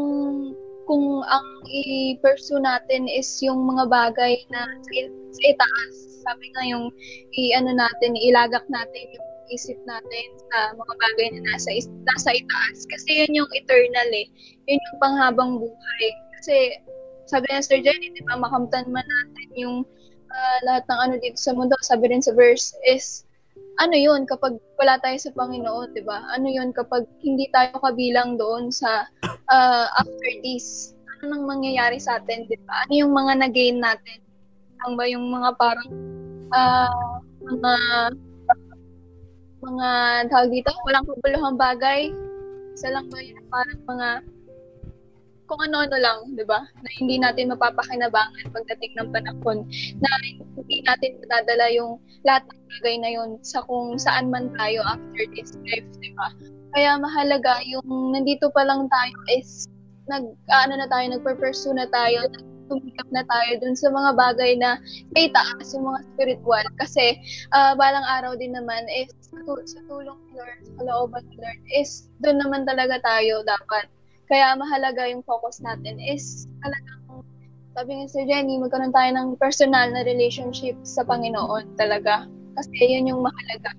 kung 0.84 1.24
ang 1.24 1.46
i-pursue 1.68 2.60
natin 2.60 3.08
is 3.08 3.28
yung 3.40 3.64
mga 3.64 3.88
bagay 3.88 4.36
na 4.52 4.68
sa, 4.84 5.42
itaas, 5.44 5.94
sabi 6.24 6.48
nga 6.56 6.62
yung 6.68 6.92
i-ano 7.36 7.72
natin, 7.76 8.16
ilagak 8.16 8.64
natin 8.68 9.04
yung 9.12 9.28
isip 9.52 9.76
natin 9.84 10.26
sa 10.52 10.72
mga 10.72 10.94
bagay 10.96 11.26
na 11.36 11.40
nasa, 11.52 11.70
nasa 11.84 12.30
itaas. 12.32 12.88
Kasi 12.88 13.24
yun 13.24 13.44
yung 13.44 13.50
eternal 13.52 14.08
eh. 14.12 14.28
Yun 14.68 14.80
yung 14.80 14.98
panghabang 15.00 15.52
buhay. 15.60 16.04
Kasi 16.40 16.80
sabi 17.28 17.44
ni 17.52 17.60
Sir 17.60 17.80
Jenny, 17.84 18.12
di 18.12 18.24
ba, 18.24 18.40
makamtan 18.40 18.88
man 18.88 19.04
natin 19.04 19.48
yung 19.56 19.76
uh, 20.32 20.58
lahat 20.64 20.84
ng 20.88 21.00
ano 21.00 21.14
dito 21.20 21.36
sa 21.36 21.52
mundo. 21.52 21.76
Sabi 21.84 22.08
rin 22.08 22.24
sa 22.24 22.32
verse 22.32 22.72
is, 22.88 23.28
ano 23.82 23.96
yun 23.98 24.22
kapag 24.28 24.54
wala 24.78 24.94
tayo 25.02 25.18
sa 25.18 25.34
Panginoon, 25.34 25.94
di 25.94 26.02
ba? 26.06 26.22
Ano 26.30 26.46
yun 26.46 26.70
kapag 26.70 27.06
hindi 27.24 27.50
tayo 27.50 27.74
kabilang 27.82 28.38
doon 28.38 28.70
sa 28.70 29.06
uh, 29.50 29.86
after 29.98 30.32
this? 30.46 30.94
Ano 31.18 31.34
nang 31.34 31.44
mangyayari 31.48 31.98
sa 31.98 32.22
atin, 32.22 32.46
di 32.46 32.58
ba? 32.66 32.86
Ano 32.86 32.92
yung 32.94 33.12
mga 33.14 33.32
na-gain 33.42 33.78
natin? 33.82 34.18
Ang 34.86 34.94
ba 34.94 35.04
yung 35.08 35.26
mga 35.26 35.50
parang 35.58 35.90
uh, 36.52 37.18
mga 37.42 37.74
mga 39.64 39.88
tawag 40.28 40.50
dito, 40.52 40.70
walang 40.84 41.08
kabuluhang 41.08 41.56
bagay. 41.56 42.12
Isa 42.76 42.92
lang 42.92 43.08
ba 43.08 43.18
yun, 43.18 43.40
parang 43.48 43.80
mga 43.88 44.08
kung 45.44 45.60
ano-ano 45.60 45.96
lang, 46.00 46.18
di 46.36 46.44
ba? 46.44 46.64
Na 46.64 46.88
hindi 46.96 47.20
natin 47.20 47.52
mapapakinabangan 47.52 48.52
pagdating 48.52 48.92
ng 48.96 49.08
panahon. 49.12 49.58
Na 50.00 50.08
hindi 50.56 50.80
natin 50.84 51.20
madadala 51.24 51.66
yung 51.72 52.00
lahat 52.24 52.48
ng 52.48 52.60
bagay 52.78 52.96
na 53.00 53.10
yun 53.12 53.30
sa 53.44 53.60
kung 53.68 54.00
saan 54.00 54.32
man 54.32 54.52
tayo 54.56 54.80
after 54.88 55.24
this 55.36 55.52
life, 55.68 55.86
di 56.00 56.10
ba? 56.16 56.32
Kaya 56.74 56.98
mahalaga 56.98 57.62
yung 57.68 57.86
nandito 58.16 58.50
pa 58.50 58.66
lang 58.66 58.88
tayo 58.90 59.14
is 59.30 59.70
nag 60.10 60.24
ano 60.50 60.72
na 60.76 60.88
tayo, 60.90 61.04
nagpe-pursue 61.12 61.76
na 61.76 61.88
tayo, 61.88 62.28
tumikap 62.68 63.08
na 63.12 63.22
tayo 63.28 63.60
dun 63.60 63.76
sa 63.76 63.88
mga 63.92 64.10
bagay 64.16 64.52
na 64.56 64.80
may 65.12 65.28
taas, 65.30 65.72
yung 65.76 65.86
mga 65.86 66.00
spiritual. 66.12 66.64
Kasi 66.80 67.20
uh, 67.52 67.76
balang 67.76 68.04
araw 68.04 68.32
din 68.36 68.56
naman 68.56 68.84
is 68.90 69.12
sa 69.64 69.80
tulong 69.86 70.18
ni 70.28 70.32
Lord, 70.36 70.60
sa 70.64 70.72
kalooban 70.80 71.22
ni 71.28 71.36
Lord, 71.40 71.60
is 71.72 72.08
doon 72.24 72.40
naman 72.40 72.64
talaga 72.64 73.00
tayo 73.04 73.44
dapat 73.44 73.86
kaya 74.28 74.56
mahalaga 74.56 75.04
yung 75.10 75.24
focus 75.24 75.60
natin 75.60 76.00
is 76.00 76.48
talagang 76.64 77.04
sabi 77.74 77.90
nga 77.98 78.06
Sir 78.06 78.22
Jenny, 78.30 78.54
magkaroon 78.62 78.94
tayo 78.94 79.10
ng 79.18 79.28
personal 79.34 79.90
na 79.90 80.06
relationship 80.06 80.78
sa 80.86 81.02
Panginoon 81.02 81.74
talaga. 81.74 82.30
Kasi 82.54 82.70
yun 82.86 83.10
yung 83.10 83.26
mahalaga. 83.26 83.74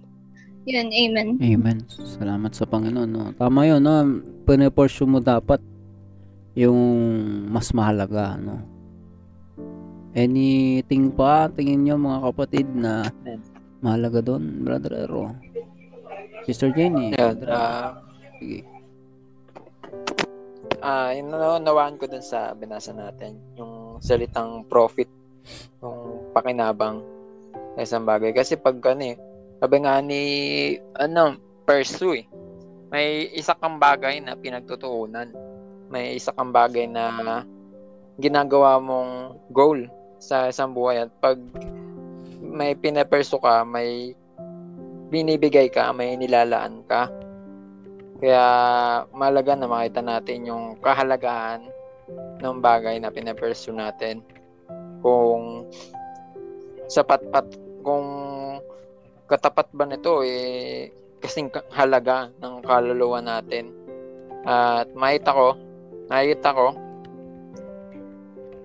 Yun, 0.67 0.91
amen. 0.91 1.27
Amen. 1.39 1.77
Salamat 1.87 2.51
sa 2.51 2.67
Panginoon. 2.67 3.07
No? 3.07 3.31
Tama 3.39 3.63
yun, 3.63 3.79
no? 3.79 4.19
Pinipursue 4.43 5.07
mo 5.07 5.23
dapat 5.23 5.63
yung 6.59 6.75
mas 7.47 7.71
mahalaga, 7.71 8.35
no? 8.35 8.59
Anything 10.11 11.15
pa, 11.15 11.47
tingin 11.47 11.87
nyo 11.87 11.95
mga 11.95 12.19
kapatid 12.31 12.67
na 12.75 13.07
mahalaga 13.79 14.19
doon, 14.19 14.63
brother 14.63 15.07
Ero? 15.07 15.31
Sister 16.43 16.71
Jenny, 16.75 17.15
Yeah, 17.15 17.31
brother, 17.31 17.47
uh, 17.47 17.89
sige. 18.43 18.74
Ah 20.85 21.09
yung 21.17 21.33
nawawaan 21.33 21.97
ko 21.97 22.05
dun 22.05 22.21
sa 22.21 22.53
binasa 22.53 22.93
natin, 22.93 23.41
yung 23.57 23.97
salitang 24.05 24.69
profit, 24.69 25.09
yung 25.81 26.29
pakinabang 26.29 27.01
sa 27.73 27.81
isang 27.81 28.05
bagay. 28.05 28.31
Kasi 28.37 28.53
pag 28.61 28.77
ano 28.85 29.01
eh, 29.01 29.17
sabi 29.57 29.81
nga 29.81 29.97
ni, 29.97 30.21
ano, 30.93 31.41
pursue 31.65 32.21
eh. 32.21 32.25
May 32.93 33.33
isa 33.33 33.57
kang 33.57 33.81
bagay 33.81 34.21
na 34.21 34.37
pinagtutuunan. 34.37 35.33
May 35.89 36.13
isa 36.15 36.29
kang 36.31 36.53
bagay 36.53 36.85
na 36.85 37.41
ginagawa 38.21 38.77
mong 38.77 39.41
goal 39.49 39.89
sa 40.21 40.53
isang 40.53 40.71
buhay. 40.77 41.09
At 41.09 41.11
pag 41.17 41.41
may 42.39 42.77
pinaperso 42.77 43.41
ka, 43.41 43.65
may 43.65 44.13
binibigay 45.09 45.67
ka, 45.73 45.91
may 45.91 46.13
nilalaan 46.13 46.85
ka. 46.85 47.09
Kaya 48.15 48.45
malaga 49.11 49.53
na 49.59 49.67
makita 49.67 49.99
natin 49.99 50.47
yung 50.47 50.79
kahalagahan 50.79 51.67
ng 52.39 52.55
bagay 52.63 52.95
na 52.99 53.11
pinapursue 53.11 53.75
natin. 53.75 54.23
Kung 55.03 55.67
sapat 56.87 57.21
pat 57.33 57.47
kung 57.85 58.07
katapat 59.25 59.67
ba 59.73 59.85
nito 59.89 60.21
eh 60.21 60.89
kasing 61.19 61.49
halaga 61.73 62.29
ng 62.39 62.61
kaluluwa 62.61 63.19
natin. 63.19 63.73
At 64.45 64.93
makita 64.93 65.33
ko, 65.33 65.57
nakita 66.05 66.49
ko 66.53 66.67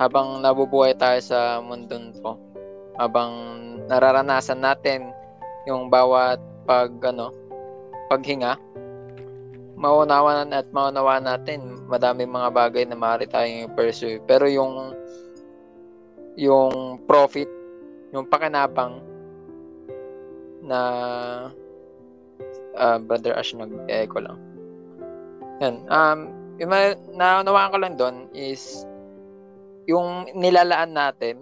habang 0.00 0.40
nabubuhay 0.40 0.97
tayo 0.97 1.21
sa 1.21 1.61
mundong 1.61 2.16
to, 2.25 2.33
habang 2.97 3.33
nararanasan 3.85 4.64
natin 4.64 5.12
yung 5.69 5.92
bawat 5.92 6.40
pag 6.64 6.88
ano, 7.04 7.28
paghinga, 8.09 8.57
maunawan 9.80 10.52
at 10.52 10.68
maunawaan 10.76 11.25
natin 11.25 11.80
madaming 11.88 12.28
mga 12.28 12.52
bagay 12.52 12.84
na 12.84 13.00
maaari 13.00 13.25
tayong 13.25 13.72
pursue. 13.72 14.20
Pero 14.28 14.44
yung 14.44 14.92
yung 16.37 17.00
profit, 17.08 17.49
yung 18.12 18.28
pakinabang 18.28 19.00
na 20.60 20.80
uh, 22.76 22.99
Brother 23.00 23.32
Ash 23.32 23.56
nag-echo 23.56 24.20
lang. 24.20 24.38
Yan. 25.64 25.76
Um, 25.88 26.18
yung 26.60 26.70
naunawaan 27.16 27.72
ko 27.72 27.78
lang 27.80 27.94
doon 27.96 28.16
is 28.37 28.84
yung 29.88 30.28
nilalaan 30.37 30.92
natin, 30.92 31.40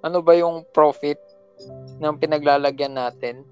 ano 0.00 0.24
ba 0.24 0.32
yung 0.32 0.64
profit 0.72 1.20
ng 2.00 2.16
pinaglalagyan 2.16 2.96
natin 2.96 3.44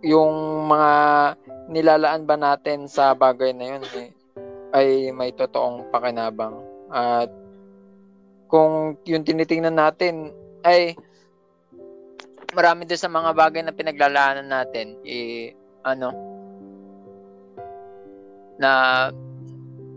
yung 0.00 0.64
mga 0.68 0.92
nilalaan 1.68 2.24
ba 2.24 2.36
natin 2.36 2.88
sa 2.88 3.12
bagay 3.12 3.52
na 3.52 3.76
yun 3.76 3.82
eh, 3.96 4.10
ay 4.72 4.88
may 5.12 5.30
totoong 5.36 5.88
pakinabang. 5.92 6.56
At 6.90 7.30
kung 8.50 8.98
yung 9.06 9.22
tinitingnan 9.22 9.78
natin 9.78 10.34
ay 10.66 10.96
marami 12.50 12.82
din 12.88 12.98
sa 12.98 13.06
mga 13.06 13.30
bagay 13.36 13.62
na 13.62 13.76
pinaglalaanan 13.76 14.48
natin 14.50 14.98
eh, 15.06 15.54
ano 15.86 16.10
na 18.60 18.72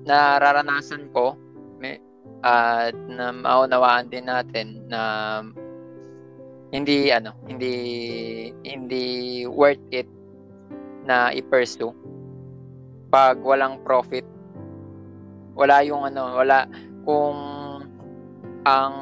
nararanasan 0.08 1.12
ko 1.12 1.36
may, 1.80 2.00
at 2.44 2.96
na 3.12 3.32
maunawaan 3.32 4.08
din 4.08 4.28
natin 4.28 4.84
na 4.88 5.02
hindi 6.74 7.14
ano, 7.14 7.38
hindi 7.46 7.76
hindi 8.66 9.06
worth 9.46 9.86
it 9.94 10.10
na 11.06 11.30
i-pursue 11.30 11.94
pag 13.14 13.38
walang 13.46 13.78
profit. 13.86 14.26
Wala 15.54 15.86
yung 15.86 16.02
ano, 16.02 16.34
wala 16.34 16.66
kung 17.06 17.38
ang 18.66 18.96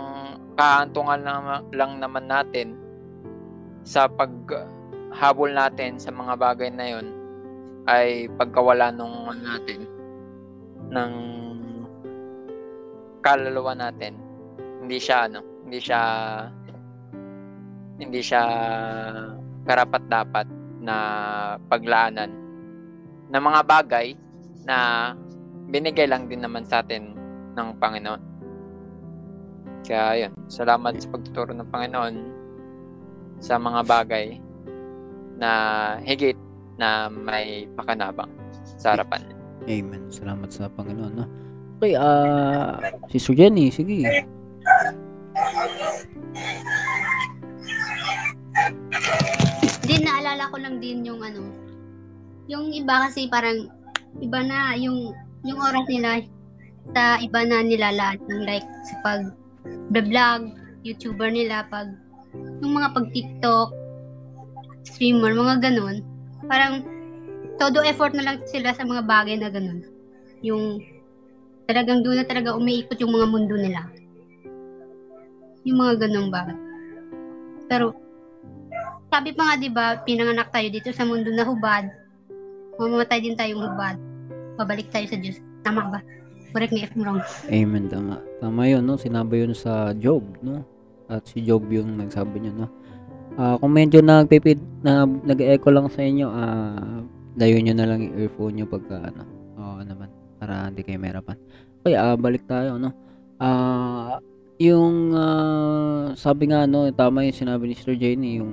kaantungan 0.59 1.23
lang, 1.23 1.43
lang 1.71 1.91
naman 2.03 2.27
natin 2.27 2.75
sa 3.87 4.11
paghabol 4.11 5.55
natin 5.55 5.95
sa 5.95 6.11
mga 6.11 6.35
bagay 6.35 6.69
na 6.75 6.85
yon 6.91 7.07
ay 7.87 8.27
pagkawala 8.35 8.91
nung 8.91 9.31
ano 9.31 9.41
natin 9.41 9.81
ng 10.91 11.13
kaluluwa 13.25 13.73
natin 13.73 14.17
hindi 14.83 15.01
siya 15.01 15.29
ano 15.29 15.41
hindi 15.65 15.79
siya 15.81 16.01
hindi 18.01 18.19
siya 18.25 18.41
karapat 19.69 20.03
dapat 20.09 20.49
na 20.81 20.97
paglaanan 21.69 22.33
ng 23.29 23.43
mga 23.45 23.61
bagay 23.69 24.17
na 24.65 24.77
binigay 25.69 26.09
lang 26.09 26.25
din 26.25 26.41
naman 26.41 26.65
sa 26.65 26.81
atin 26.81 27.13
ng 27.53 27.67
Panginoon. 27.77 28.21
Kaya 29.85 30.25
yun, 30.25 30.33
salamat 30.49 30.97
sa 30.97 31.07
pagtuturo 31.13 31.53
ng 31.53 31.69
Panginoon 31.69 32.15
sa 33.37 33.61
mga 33.61 33.81
bagay 33.85 34.41
na 35.37 35.51
higit 36.01 36.37
na 36.81 37.09
may 37.09 37.69
pakanabang 37.77 38.29
sa 38.77 38.97
harapan. 38.97 39.21
Amen. 39.69 40.09
Salamat 40.09 40.49
sa 40.49 40.65
Panginoon. 40.73 41.13
No? 41.13 41.25
Okay, 41.81 41.97
ah, 41.97 42.77
uh, 42.77 43.09
Sister 43.09 43.33
Jenny, 43.33 43.73
sige. 43.73 44.05
Din 49.85 50.07
naalala 50.07 50.51
ko 50.51 50.57
lang 50.61 50.79
din 50.79 51.03
yung 51.03 51.21
ano, 51.21 51.51
yung 52.47 52.71
iba 52.75 53.07
kasi 53.07 53.27
parang 53.31 53.71
iba 54.19 54.39
na 54.43 54.75
yung 54.75 55.15
yung 55.47 55.59
oras 55.59 55.87
nila 55.87 56.21
sa 56.91 57.17
iba 57.21 57.41
na 57.45 57.63
nilalaan 57.63 58.19
ng 58.27 58.43
like 58.43 58.67
sa 58.87 58.95
pag 59.05 59.21
vlog, 59.91 60.41
YouTuber 60.83 61.29
nila 61.31 61.67
pag 61.69 61.93
yung 62.63 62.73
mga 62.79 62.95
pag 62.95 63.07
TikTok, 63.11 63.69
streamer, 64.87 65.35
mga 65.35 65.71
ganun. 65.71 66.01
Parang 66.47 66.83
todo 67.59 67.83
effort 67.85 68.15
na 68.15 68.25
lang 68.25 68.37
sila 68.47 68.73
sa 68.73 68.87
mga 68.87 69.03
bagay 69.05 69.35
na 69.37 69.51
ganun. 69.51 69.85
Yung 70.41 70.81
talagang 71.69 72.01
doon 72.01 72.23
na 72.23 72.27
talaga 72.27 72.57
umiikot 72.57 72.97
yung 72.97 73.13
mga 73.13 73.27
mundo 73.29 73.55
nila. 73.59 73.85
Yung 75.67 75.77
mga 75.77 76.07
ganung 76.07 76.33
bagay. 76.33 76.57
Pero 77.69 77.93
sabi 79.11 79.35
pa 79.35 79.43
nga 79.43 79.55
'di 79.59 79.69
ba, 79.69 79.99
pinanganak 80.07 80.49
tayo 80.55 80.71
dito 80.71 80.89
sa 80.95 81.03
mundo 81.03 81.27
na 81.35 81.43
hubad. 81.43 81.91
Mamamatay 82.79 83.19
din 83.19 83.35
tayong 83.35 83.59
hubad. 83.59 83.99
Pabalik 84.55 84.87
tayo 84.89 85.05
sa 85.11 85.19
Diyos. 85.19 85.43
Tama 85.61 85.91
ba? 85.91 85.99
Correct 86.55 86.71
me 86.71 86.83
if 86.87 86.91
I'm 86.95 87.03
wrong. 87.03 87.21
Amen, 87.47 87.87
tama. 87.87 88.19
Tama 88.39 88.67
yun, 88.67 88.83
no? 88.83 88.99
Sinabi 88.99 89.43
yun 89.43 89.55
sa 89.55 89.95
Job, 89.95 90.23
no? 90.43 90.63
At 91.07 91.27
si 91.27 91.43
Job 91.43 91.67
yung 91.71 91.95
nagsabi 91.99 92.43
niya, 92.43 92.55
no? 92.55 92.67
Ah, 93.39 93.55
kung 93.55 93.71
medyo 93.71 94.03
nagpipid 94.03 94.59
na 94.83 95.07
nag-echo 95.07 95.71
lang 95.71 95.87
sa 95.87 96.03
inyo, 96.03 96.27
ah 96.27 96.99
layo 97.39 97.57
nyo 97.63 97.73
na 97.75 97.87
lang 97.87 97.99
yung 98.03 98.15
earphone 98.19 98.53
nyo 98.59 98.65
pagka 98.67 99.07
ano. 99.07 99.23
Oo 99.55 99.79
naman 99.87 100.11
para 100.35 100.67
hindi 100.67 100.83
kayo 100.83 100.99
mahirapan. 100.99 101.37
Okay, 101.83 101.95
ah 101.95 102.19
balik 102.19 102.43
tayo 102.43 102.75
no. 102.75 102.91
Ah 103.39 104.19
yung 104.59 105.15
ah, 105.15 106.11
sabi 106.19 106.51
nga 106.51 106.67
no, 106.67 106.91
tama 106.91 107.23
yung 107.23 107.37
sinabi 107.37 107.71
ni 107.71 107.75
Sir 107.79 107.95
Jenny, 107.95 108.43
yung 108.43 108.51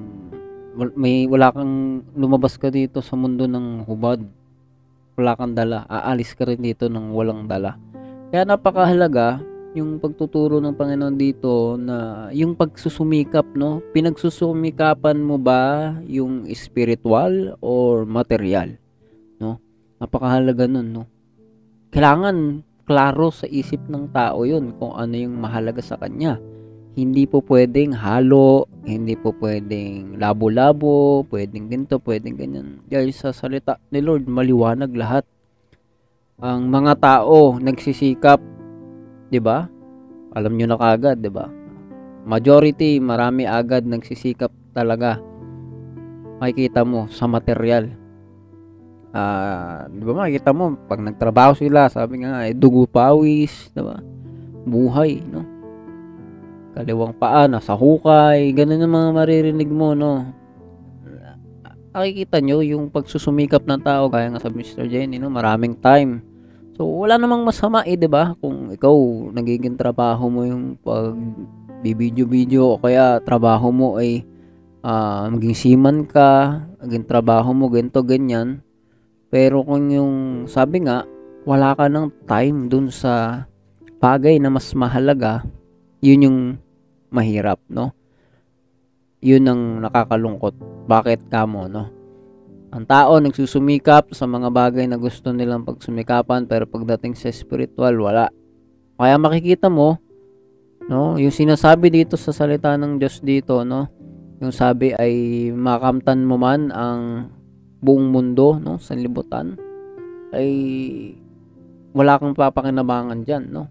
may 0.95 1.27
wala 1.27 1.51
kang 1.51 2.07
lumabas 2.15 2.55
ka 2.55 2.71
dito 2.71 3.03
sa 3.03 3.19
mundo 3.19 3.51
ng 3.51 3.83
hubad. 3.89 4.23
Wala 5.19 5.35
kang 5.35 5.59
dala. 5.59 5.83
Aalis 5.91 6.39
ka 6.39 6.47
rin 6.47 6.63
dito 6.63 6.87
ng 6.87 7.11
walang 7.11 7.51
dala. 7.51 7.75
Kaya 8.31 8.47
napakahalaga 8.47 9.43
yung 9.77 10.01
pagtuturo 10.01 10.63
ng 10.63 10.75
Panginoon 10.75 11.17
dito 11.19 11.77
na 11.77 12.29
yung 12.33 12.57
pagsusumikap, 12.57 13.53
no? 13.59 13.85
Pinagsusumikapan 13.93 15.19
mo 15.21 15.37
ba 15.37 15.93
yung 16.07 16.47
spiritual 16.55 17.59
or 17.61 18.09
material, 18.09 18.75
no? 19.43 19.61
Napakahalaga 19.99 20.65
nun, 20.71 20.89
no? 20.95 21.05
Kailangan 21.93 22.65
klaro 22.89 23.29
sa 23.29 23.45
isip 23.45 23.85
ng 23.89 24.09
tao 24.13 24.49
yun 24.49 24.73
kung 24.81 24.97
ano 24.97 25.15
yung 25.15 25.37
mahalaga 25.37 25.85
sa 25.85 26.01
kanya. 26.01 26.41
Hindi 26.99 27.31
po 27.31 27.39
pwedeng 27.47 27.95
halo, 27.95 28.67
hindi 28.83 29.15
po 29.15 29.31
pwedeng 29.39 30.19
labo-labo, 30.19 31.23
pwedeng 31.31 31.71
ganito, 31.71 32.03
pwedeng 32.03 32.35
ganyan. 32.35 32.83
Dahil 32.91 33.15
sa 33.15 33.31
salita 33.31 33.79
ni 33.95 34.03
Lord, 34.03 34.27
maliwanag 34.27 34.91
lahat. 34.99 35.23
Ang 36.43 36.67
mga 36.75 36.99
tao 36.99 37.55
nagsisikap 37.63 38.43
'di 39.31 39.39
ba? 39.39 39.71
Alam 40.35 40.59
nyo 40.59 40.67
na 40.75 40.75
kagad, 40.75 41.23
'di 41.23 41.31
ba? 41.31 41.47
Majority, 42.27 42.99
marami 42.99 43.47
agad 43.47 43.87
nagsisikap 43.87 44.51
talaga. 44.75 45.23
Makikita 46.43 46.83
mo 46.83 47.07
sa 47.15 47.31
material. 47.31 47.95
Ah, 49.15 49.87
'di 49.87 50.03
ba 50.03 50.27
makikita 50.27 50.51
mo 50.51 50.75
pag 50.91 50.99
nagtrabaho 50.99 51.55
sila, 51.55 51.87
sabi 51.87 52.27
nga 52.27 52.43
eh, 52.43 52.59
dugo 52.59 52.91
pawis, 52.91 53.71
'di 53.71 53.83
ba? 53.87 54.03
Buhay, 54.67 55.23
no? 55.23 55.58
Kaliwang 56.79 57.19
paa 57.19 57.51
nasa 57.51 57.75
hukay, 57.75 58.55
ganun 58.55 58.87
ang 58.87 58.95
mga 58.95 59.11
maririnig 59.11 59.67
mo, 59.67 59.99
no? 59.99 60.31
Nakikita 61.91 62.39
nyo 62.39 62.63
yung 62.63 62.87
pagsusumikap 62.95 63.67
ng 63.67 63.83
tao, 63.83 64.07
kaya 64.07 64.31
nga 64.31 64.47
ni 64.47 64.63
Mr. 64.63 64.87
Jenny, 64.87 65.19
no? 65.19 65.27
Maraming 65.27 65.75
time 65.83 66.23
So, 66.79 66.87
wala 66.87 67.19
namang 67.19 67.43
masama 67.43 67.83
eh, 67.83 67.99
'di 67.99 68.07
ba? 68.07 68.39
Kung 68.39 68.71
ikaw 68.71 68.95
nagiging 69.35 69.75
trabaho 69.75 70.31
mo 70.31 70.47
yung 70.47 70.79
pag 70.79 71.11
bibidyo-video 71.83 72.79
o 72.79 72.79
kaya 72.79 73.19
trabaho 73.19 73.75
mo 73.75 73.99
ay 73.99 74.23
ah, 74.87 75.27
maging 75.27 75.59
seaman 75.59 76.07
ka, 76.07 76.63
maging 76.79 77.03
trabaho 77.03 77.51
mo 77.51 77.67
ganito 77.67 77.99
ganyan. 78.07 78.63
Pero 79.27 79.67
kung 79.67 79.91
yung 79.91 80.15
sabi 80.47 80.87
nga, 80.87 81.03
wala 81.43 81.75
ka 81.75 81.91
ng 81.91 82.15
time 82.31 82.71
dun 82.71 82.95
sa 82.95 83.43
bagay 83.99 84.39
na 84.39 84.47
mas 84.47 84.71
mahalaga, 84.71 85.43
yun 85.99 86.31
yung 86.31 86.39
mahirap, 87.09 87.61
no? 87.69 87.93
Yun 89.19 89.45
ang 89.51 89.63
nakakalungkot. 89.83 90.55
Bakit 90.87 91.27
kamo, 91.27 91.67
no? 91.67 91.99
Ang 92.69 92.85
tao 92.85 93.17
nagsusumikap 93.17 94.13
sa 94.13 94.29
mga 94.29 94.53
bagay 94.53 94.85
na 94.85 95.01
gusto 95.01 95.33
nilang 95.33 95.65
pagsumikapan 95.65 96.45
pero 96.45 96.69
pagdating 96.69 97.17
sa 97.17 97.33
spiritual 97.33 97.97
wala. 97.97 98.29
Kaya 99.01 99.17
makikita 99.17 99.73
mo 99.73 99.97
no, 100.85 101.17
yung 101.17 101.33
sinasabi 101.33 101.89
dito 101.89 102.21
sa 102.21 102.29
salita 102.29 102.77
ng 102.77 103.01
Diyos 103.01 103.25
dito 103.25 103.65
no, 103.65 103.89
yung 104.45 104.53
sabi 104.53 104.93
ay 104.93 105.49
makamtan 105.57 106.29
mo 106.29 106.37
man 106.37 106.69
ang 106.69 107.33
buong 107.81 108.13
mundo 108.13 108.61
no, 108.61 108.77
sa 108.77 108.93
libutan 108.93 109.57
ay 110.37 110.53
wala 111.97 112.21
kang 112.21 112.37
papakinabangan 112.37 113.25
diyan 113.25 113.45
no. 113.49 113.65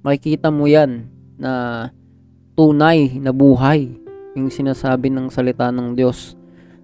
Makikita 0.00 0.48
mo 0.48 0.64
'yan 0.64 1.04
na 1.36 1.52
tunay 2.60 3.16
na 3.16 3.32
buhay 3.32 3.88
yung 4.36 4.52
sinasabi 4.52 5.08
ng 5.08 5.32
salita 5.32 5.72
ng 5.72 5.96
Diyos 5.96 6.36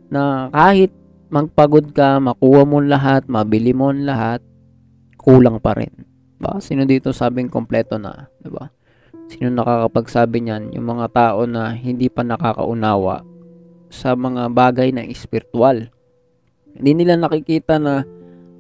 na 0.08 0.48
kahit 0.48 0.88
magpagod 1.28 1.92
ka, 1.92 2.16
makuha 2.16 2.64
mo 2.64 2.80
lahat, 2.80 3.28
mabili 3.28 3.76
mo 3.76 3.92
lahat, 3.92 4.40
kulang 5.20 5.60
pa 5.60 5.76
rin. 5.76 5.92
Ba? 6.40 6.64
Sino 6.64 6.88
dito 6.88 7.12
sabing 7.12 7.52
kompleto 7.52 8.00
na, 8.00 8.32
'di 8.40 8.48
ba? 8.48 8.72
Sino 9.28 9.52
nakakapagsabi 9.52 10.48
niyan? 10.48 10.72
Yung 10.80 10.96
mga 10.96 11.12
tao 11.12 11.44
na 11.44 11.76
hindi 11.76 12.08
pa 12.08 12.24
nakakaunawa 12.24 13.20
sa 13.92 14.16
mga 14.16 14.48
bagay 14.48 14.96
na 14.96 15.04
espiritual. 15.04 15.92
Hindi 16.72 17.04
nila 17.04 17.20
nakikita 17.20 17.76
na 17.76 18.00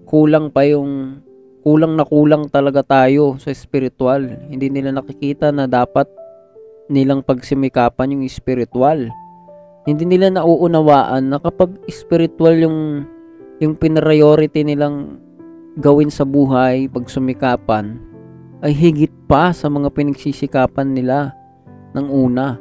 kulang 0.04 0.52
pa 0.52 0.68
yung 0.68 1.24
kulang 1.64 1.96
na 1.96 2.04
kulang 2.04 2.52
talaga 2.52 2.84
tayo 2.84 3.40
sa 3.40 3.56
spiritual. 3.56 4.20
Hindi 4.52 4.68
nila 4.68 4.92
nakikita 4.92 5.48
na 5.48 5.64
dapat 5.64 6.25
nilang 6.86 7.22
pagsimikapan 7.26 8.14
yung 8.14 8.22
spiritual 8.30 9.10
hindi 9.86 10.02
nila 10.02 10.34
nauunawaan 10.34 11.30
na 11.30 11.38
kapag 11.38 11.78
spiritual 11.86 12.58
yung 12.58 13.06
yung 13.62 13.78
priority 13.78 14.66
nilang 14.66 15.22
gawin 15.78 16.10
sa 16.10 16.26
buhay, 16.26 16.90
pag 16.90 17.06
sumikapan, 17.06 17.96
ay 18.66 18.74
higit 18.74 19.14
pa 19.30 19.54
sa 19.54 19.70
mga 19.70 19.94
pinagsisikapan 19.94 20.90
nila 20.90 21.32
ng 21.94 22.06
una. 22.10 22.58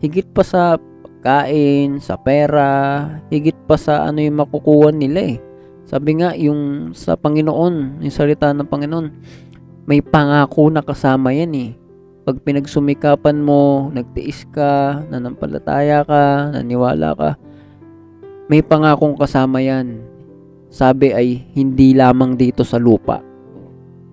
Higit 0.00 0.32
pa 0.32 0.42
sa 0.42 0.80
pagkain, 0.80 2.00
sa 2.00 2.16
pera, 2.18 3.04
higit 3.28 3.54
pa 3.68 3.76
sa 3.76 4.08
ano 4.08 4.24
yung 4.24 4.40
makukuha 4.40 4.90
nila 4.90 5.36
eh. 5.36 5.38
Sabi 5.86 6.18
nga, 6.18 6.32
yung 6.34 6.90
sa 6.96 7.14
Panginoon, 7.14 8.02
yung 8.02 8.14
salita 8.14 8.50
ng 8.50 8.66
Panginoon, 8.66 9.06
may 9.84 10.00
pangako 10.00 10.72
na 10.72 10.80
kasama 10.80 11.36
yan 11.36 11.52
eh 11.54 11.70
pag 12.22 12.38
pinagsumikapan 12.38 13.42
mo, 13.42 13.90
nagtiis 13.90 14.46
ka, 14.54 15.02
nanampalataya 15.10 16.06
ka, 16.06 16.54
naniwala 16.54 17.18
ka, 17.18 17.30
may 18.46 18.62
pangakong 18.62 19.18
kasama 19.18 19.58
yan. 19.58 20.06
Sabi 20.70 21.10
ay 21.10 21.42
hindi 21.52 21.92
lamang 21.92 22.38
dito 22.38 22.62
sa 22.62 22.78
lupa, 22.78 23.18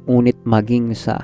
ngunit 0.10 0.41
maging 0.41 0.98
sa 0.98 1.22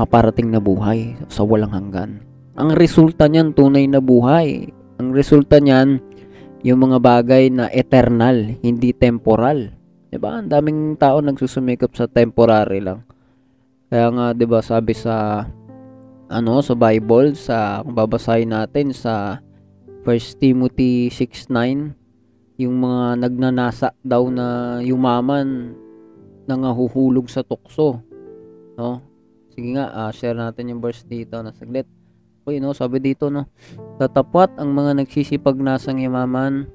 paparating 0.00 0.48
na 0.48 0.62
buhay 0.62 1.18
sa 1.28 1.44
walang 1.44 1.76
hanggan. 1.76 2.24
Ang 2.58 2.74
resulta 2.74 3.28
niyan 3.28 3.52
tunay 3.54 3.84
na 3.86 4.00
buhay. 4.02 4.72
Ang 4.98 5.14
resulta 5.14 5.60
niyan 5.62 6.00
yung 6.66 6.90
mga 6.90 6.98
bagay 6.98 7.54
na 7.54 7.70
eternal, 7.70 8.58
hindi 8.64 8.90
temporal. 8.90 9.70
'Di 10.10 10.18
ba? 10.18 10.42
Ang 10.42 10.50
daming 10.50 10.98
tao 10.98 11.22
nagsusumikap 11.22 11.94
sa 11.94 12.10
temporary 12.10 12.82
lang. 12.82 13.04
Kaya 13.88 14.12
nga 14.12 14.26
'di 14.36 14.44
ba 14.44 14.60
sabi 14.60 14.92
sa 14.92 15.48
ano 16.28 16.60
sa 16.60 16.76
Bible 16.76 17.32
sa 17.32 17.80
kung 17.80 17.96
babasahin 17.96 18.52
natin 18.52 18.92
sa 18.92 19.40
1 20.04 20.36
Timothy 20.36 21.08
6:9 21.08 21.96
yung 22.60 22.76
mga 22.84 23.24
nagnanasa 23.24 23.96
daw 24.04 24.28
na 24.28 24.78
yumaman 24.84 25.72
nangahuhulog 26.44 27.32
sa 27.32 27.40
tukso 27.40 28.04
no? 28.76 29.00
Sige 29.56 29.74
nga 29.74 29.88
uh, 29.90 30.12
share 30.12 30.36
natin 30.36 30.70
yung 30.70 30.80
verse 30.84 31.02
dito 31.02 31.40
na 31.40 31.50
saglit. 31.50 31.88
Okay 32.44 32.60
no 32.60 32.76
sabi 32.76 33.00
dito 33.00 33.32
no 33.32 33.48
tatapat 33.96 34.52
ang 34.60 34.68
mga 34.76 35.00
nagsisipag 35.00 35.56
nasang 35.56 35.96
yumaman 35.96 36.68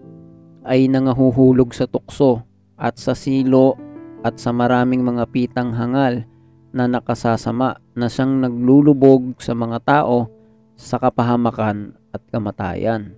ay 0.65 0.89
nangahuhulog 0.89 1.77
sa 1.77 1.85
tukso 1.85 2.41
at 2.73 2.97
sa 2.97 3.13
silo 3.13 3.77
at 4.25 4.41
sa 4.41 4.49
maraming 4.49 5.05
mga 5.05 5.29
pitang 5.29 5.77
hangal 5.77 6.25
na 6.73 6.89
nakasasama 6.89 7.77
na 7.93 8.09
siyang 8.09 8.41
naglulubog 8.41 9.37
sa 9.37 9.53
mga 9.53 9.77
tao 9.85 10.27
sa 10.73 10.97
kapahamakan 10.97 11.93
at 12.09 12.21
kamatayan. 12.33 13.13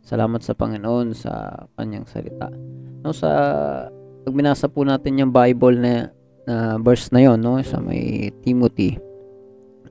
Salamat 0.00 0.40
sa 0.40 0.54
Panginoon 0.54 1.12
sa 1.12 1.66
kanyang 1.74 2.06
salita. 2.06 2.48
No, 3.02 3.10
sa 3.10 3.30
pag 4.22 4.34
binasa 4.34 4.70
po 4.70 4.86
natin 4.86 5.18
yung 5.18 5.34
Bible 5.34 5.76
na, 5.82 5.94
na 6.46 6.78
verse 6.78 7.10
na 7.10 7.26
yon 7.26 7.42
no, 7.42 7.58
sa 7.66 7.82
may 7.82 8.30
Timothy, 8.46 8.94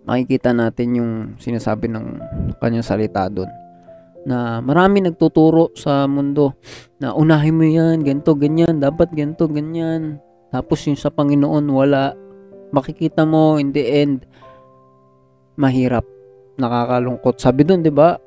makikita 0.08 0.55
natin 0.55 0.97
yung 0.97 1.12
sinasabi 1.38 1.91
ng 1.91 2.05
kanyang 2.58 2.88
salita 2.88 3.27
doon 3.27 3.51
na 4.27 4.60
marami 4.60 4.99
nagtuturo 4.99 5.71
sa 5.79 6.03
mundo 6.03 6.60
na 6.99 7.15
unahin 7.15 7.55
mo 7.55 7.63
yan, 7.63 8.03
ganto, 8.03 8.36
ganyan, 8.36 8.77
dapat 8.84 9.15
ganto, 9.15 9.47
ganyan. 9.47 10.19
Tapos 10.51 10.84
yung 10.89 10.99
sa 10.99 11.13
Panginoon, 11.13 11.65
wala 11.71 12.12
makikita 12.69 13.23
mo 13.25 13.58
in 13.58 13.73
the 13.73 13.84
end 13.84 14.25
mahirap. 15.60 16.05
Nakakalungkot. 16.60 17.39
Sabi 17.39 17.63
doon 17.67 17.84
'di 17.84 17.93
ba? 17.93 18.19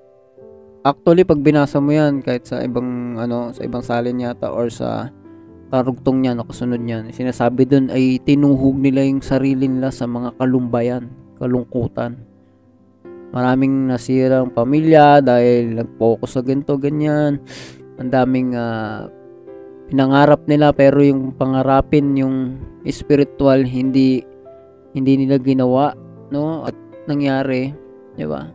Actually 0.83 1.23
pag 1.23 1.41
binasa 1.41 1.79
mo 1.79 1.95
yan 1.95 2.25
kahit 2.25 2.49
sa 2.49 2.61
ibang 2.65 3.15
ano 3.21 3.55
sa 3.55 3.63
ibang 3.63 3.85
salin 3.85 4.19
yata 4.19 4.51
or 4.51 4.67
sa 4.67 5.13
karugtong 5.71 6.21
niya 6.21 6.37
no 6.37 6.45
kasunod 6.45 6.85
niyan 6.85 7.15
sinasabi 7.17 7.65
doon 7.65 7.89
ay 7.89 8.21
tinuhog 8.21 8.77
nila 8.77 9.09
yung 9.09 9.25
sarili 9.25 9.71
nila 9.71 9.89
sa 9.95 10.05
mga 10.11 10.37
kalumbayan 10.37 11.07
kalungkutan. 11.43 12.23
Maraming 13.35 13.91
nasirang 13.91 14.55
pamilya 14.55 15.19
dahil 15.19 15.83
nag-focus 15.83 16.39
sa 16.39 16.43
ganito, 16.45 16.77
ganyan. 16.77 17.41
Ang 17.97 18.11
daming 18.13 18.53
ah, 18.55 19.09
pinangarap 19.91 20.47
nila 20.47 20.71
pero 20.71 21.03
yung 21.03 21.35
pangarapin 21.35 22.15
yung 22.15 22.61
spiritual 22.87 23.67
hindi 23.67 24.23
hindi 24.93 25.25
nila 25.25 25.41
ginawa, 25.41 25.97
no? 26.33 26.65
At 26.69 26.77
nangyari, 27.09 27.73
'di 28.17 28.27
ba? 28.29 28.49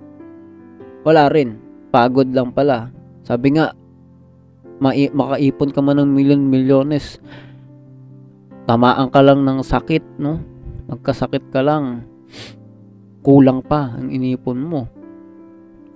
Wala 1.06 1.30
rin. 1.30 1.58
Pagod 1.90 2.30
lang 2.34 2.52
pala. 2.52 2.92
Sabi 3.24 3.58
nga, 3.58 3.72
mai- 4.80 5.14
makaipon 5.14 5.74
ka 5.74 5.82
man 5.82 6.00
ng 6.04 6.12
milyon-milyones, 6.14 7.20
tamaan 8.68 9.10
ka 9.10 9.22
lang 9.24 9.44
ng 9.44 9.60
sakit, 9.64 10.20
no? 10.20 10.40
Magkasakit 10.88 11.52
ka 11.52 11.64
lang, 11.64 12.08
kulang 13.24 13.60
pa 13.64 13.96
ang 13.96 14.08
inipon 14.12 14.60
mo. 14.60 14.88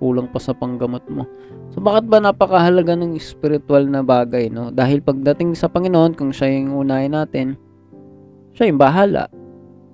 Kulang 0.02 0.28
pa 0.28 0.42
sa 0.42 0.52
panggamot 0.52 1.04
mo. 1.08 1.24
So, 1.72 1.80
bakit 1.80 2.10
ba 2.10 2.20
napakahalaga 2.20 2.98
ng 2.98 3.16
spiritual 3.16 3.88
na 3.88 4.04
bagay, 4.04 4.52
no? 4.52 4.68
Dahil 4.68 5.00
pagdating 5.00 5.56
sa 5.56 5.70
Panginoon, 5.72 6.12
kung 6.18 6.34
siya 6.34 6.52
yung 6.52 6.76
unahin 6.76 7.16
natin, 7.16 7.56
siya 8.52 8.68
yung 8.68 8.80
bahala. 8.82 9.30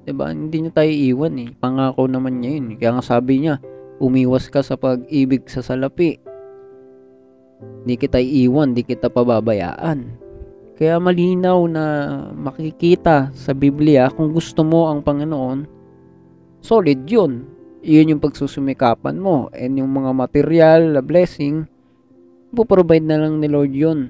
'Di 0.09 0.17
ba? 0.17 0.33
Hindi 0.33 0.65
niya 0.65 0.73
tayo 0.73 0.89
iwan 0.89 1.37
eh. 1.37 1.53
Pangako 1.53 2.09
naman 2.09 2.41
niya 2.41 2.57
yun. 2.57 2.81
Kaya 2.81 2.97
nga 2.97 3.05
sabi 3.05 3.45
niya, 3.45 3.61
umiwas 4.01 4.49
ka 4.49 4.65
sa 4.65 4.81
pag-ibig 4.81 5.45
sa 5.53 5.61
salapi. 5.61 6.17
Hindi 7.85 7.95
kita 8.01 8.17
iiwan, 8.17 8.73
di 8.73 8.89
kita 8.89 9.13
pababayaan. 9.13 10.17
Kaya 10.81 10.97
malinaw 10.97 11.61
na 11.69 11.85
makikita 12.33 13.37
sa 13.37 13.53
Biblia 13.53 14.09
kung 14.09 14.33
gusto 14.33 14.65
mo 14.65 14.89
ang 14.89 15.05
Panginoon, 15.05 15.69
solid 16.65 17.05
yun. 17.05 17.45
Yun 17.85 18.17
yung 18.17 18.23
pagsusumikapan 18.25 19.21
mo. 19.21 19.53
And 19.53 19.77
yung 19.77 19.93
mga 19.93 20.17
material, 20.17 20.97
na 20.97 21.05
blessing, 21.05 21.69
puprovide 22.57 23.05
na 23.05 23.29
lang 23.29 23.45
ni 23.45 23.49
Lord 23.53 23.77
yun. 23.77 24.09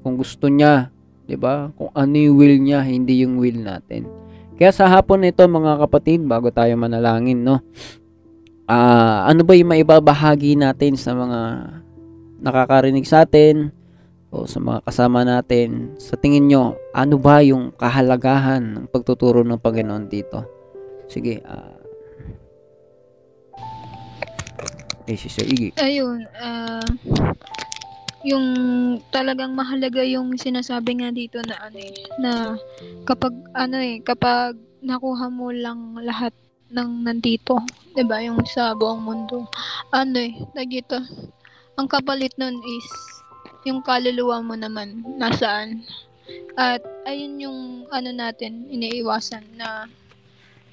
Kung 0.00 0.16
gusto 0.16 0.48
niya, 0.48 0.88
'di 1.28 1.36
ba? 1.36 1.68
Kung 1.76 1.92
ano 1.92 2.14
yung 2.16 2.40
will 2.40 2.56
niya, 2.64 2.80
hindi 2.80 3.20
yung 3.20 3.36
will 3.36 3.60
natin. 3.60 4.21
Kaya 4.62 4.70
sa 4.70 4.86
hapon 4.86 5.26
nito 5.26 5.42
mga 5.42 5.74
kapatid, 5.74 6.22
bago 6.22 6.54
tayo 6.54 6.78
manalangin, 6.78 7.42
no? 7.42 7.58
Ah, 8.70 9.26
ano 9.26 9.42
ba 9.42 9.58
yung 9.58 9.74
maibabahagi 9.74 10.54
natin 10.54 10.94
sa 10.94 11.18
mga 11.18 11.66
nakakarinig 12.38 13.02
sa 13.02 13.26
atin 13.26 13.74
o 14.30 14.46
sa 14.46 14.62
mga 14.62 14.86
kasama 14.86 15.26
natin? 15.26 15.98
Sa 15.98 16.14
tingin 16.14 16.46
nyo, 16.46 16.78
ano 16.94 17.18
ba 17.18 17.42
yung 17.42 17.74
kahalagahan 17.74 18.62
ng 18.62 18.86
pagtuturo 18.86 19.42
ng 19.42 19.58
Panginoon 19.58 20.06
dito? 20.06 20.46
Sige, 21.10 21.42
ah 21.42 21.82
eh, 25.10 25.18
si 25.18 25.26
Sir 25.26 25.50
Iggy. 25.50 25.74
Ayun, 25.82 26.22
ah, 26.38 26.86
yung 28.22 28.46
talagang 29.10 29.54
mahalaga 29.54 30.02
yung 30.06 30.38
sinasabi 30.38 31.02
nga 31.02 31.10
dito 31.10 31.42
na 31.42 31.58
ano 31.58 31.78
eh, 31.78 31.94
na 32.22 32.32
kapag 33.02 33.34
ano 33.54 33.76
eh, 33.82 33.98
kapag 34.02 34.54
nakuha 34.82 35.26
mo 35.30 35.50
lang 35.50 35.98
lahat 35.98 36.34
ng 36.72 37.04
nandito, 37.04 37.58
'di 37.92 38.02
ba, 38.06 38.22
yung 38.22 38.40
sa 38.48 38.72
buong 38.72 39.02
mundo. 39.02 39.46
Ano 39.92 40.16
eh, 40.18 40.32
nagito. 40.54 40.98
Ang 41.76 41.88
kapalit 41.90 42.32
nun 42.38 42.62
is 42.62 42.88
yung 43.66 43.82
kaluluwa 43.82 44.42
mo 44.42 44.54
naman 44.54 45.02
nasaan. 45.18 45.82
At 46.54 46.80
ayun 47.04 47.42
yung 47.42 47.60
ano 47.90 48.10
natin 48.14 48.70
iniiwasan 48.70 49.58
na 49.58 49.90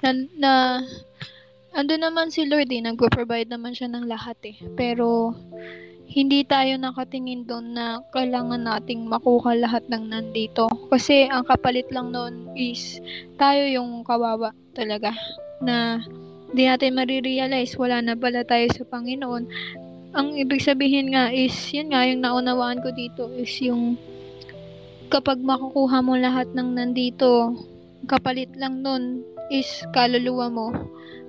na, 0.00 0.10
na 0.38 0.52
ando 1.76 1.94
naman 1.94 2.32
si 2.32 2.48
Lord 2.48 2.70
eh, 2.72 2.82
nagpo-provide 2.82 3.50
naman 3.50 3.76
siya 3.76 3.92
ng 3.92 4.08
lahat 4.08 4.38
eh. 4.46 4.56
Pero 4.74 5.36
hindi 6.10 6.42
tayo 6.42 6.74
nakatingin 6.74 7.46
doon 7.46 7.78
na 7.78 8.02
kailangan 8.10 8.66
nating 8.66 9.06
makuha 9.06 9.54
lahat 9.54 9.86
ng 9.86 10.10
nandito. 10.10 10.66
Kasi 10.90 11.30
ang 11.30 11.46
kapalit 11.46 11.86
lang 11.94 12.10
noon 12.10 12.50
is 12.58 12.98
tayo 13.38 13.62
yung 13.70 14.02
kawawa 14.02 14.50
talaga. 14.74 15.14
Na 15.62 16.02
hindi 16.50 16.66
natin 16.66 16.98
marirealize 16.98 17.78
wala 17.78 18.02
na 18.02 18.18
pala 18.18 18.42
tayo 18.42 18.66
sa 18.74 18.82
Panginoon. 18.82 19.46
Ang 20.10 20.34
ibig 20.34 20.66
sabihin 20.66 21.14
nga 21.14 21.30
is, 21.30 21.54
yun 21.70 21.94
nga, 21.94 22.02
yung 22.02 22.26
naunawaan 22.26 22.82
ko 22.82 22.90
dito 22.90 23.30
is 23.38 23.54
yung 23.62 23.94
kapag 25.06 25.38
makukuha 25.38 26.02
mo 26.02 26.18
lahat 26.18 26.50
ng 26.50 26.74
nandito, 26.74 27.54
kapalit 28.10 28.50
lang 28.58 28.82
nun 28.82 29.22
is 29.54 29.86
kaluluwa 29.94 30.50
mo 30.50 30.74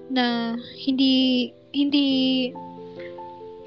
na 0.09 0.57
hindi 0.73 1.49
hindi 1.69 2.05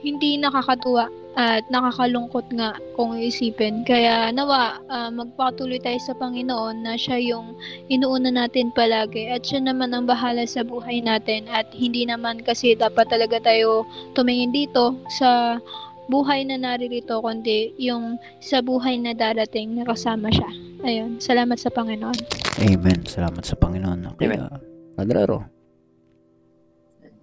hindi 0.05 0.37
nakakatuwa 0.37 1.09
at 1.35 1.67
nakakalungkot 1.67 2.47
nga 2.55 2.79
kung 2.95 3.19
isipin. 3.19 3.83
Kaya 3.83 4.31
nawa, 4.31 4.79
ah, 4.87 5.11
magpatuloy 5.11 5.83
tayo 5.83 5.99
sa 5.99 6.15
Panginoon 6.15 6.87
na 6.87 6.95
siya 6.95 7.19
yung 7.19 7.59
inuuna 7.91 8.31
natin 8.31 8.71
palagi 8.71 9.33
at 9.33 9.43
siya 9.43 9.65
naman 9.65 9.91
ang 9.91 10.07
bahala 10.07 10.47
sa 10.47 10.63
buhay 10.63 11.03
natin 11.03 11.51
at 11.51 11.67
hindi 11.75 12.07
naman 12.07 12.39
kasi 12.45 12.79
dapat 12.79 13.11
talaga 13.11 13.43
tayo 13.43 13.83
tumingin 14.15 14.55
dito 14.55 14.95
sa 15.11 15.59
buhay 16.07 16.45
na 16.47 16.61
naririto 16.61 17.19
kundi 17.19 17.73
yung 17.81 18.21
sa 18.39 18.61
buhay 18.61 19.01
na 19.01 19.17
darating 19.17 19.75
na 19.75 19.89
kasama 19.89 20.31
siya. 20.31 20.51
Ayun, 20.85 21.19
salamat 21.19 21.57
sa 21.57 21.73
Panginoon. 21.73 22.19
Amen. 22.61 23.01
Salamat 23.09 23.43
sa 23.43 23.57
Panginoon. 23.57 24.15
Okay, 24.15 24.29
Amen. 24.31 24.39
ah, 24.39 24.61
Padrero. 24.95 25.43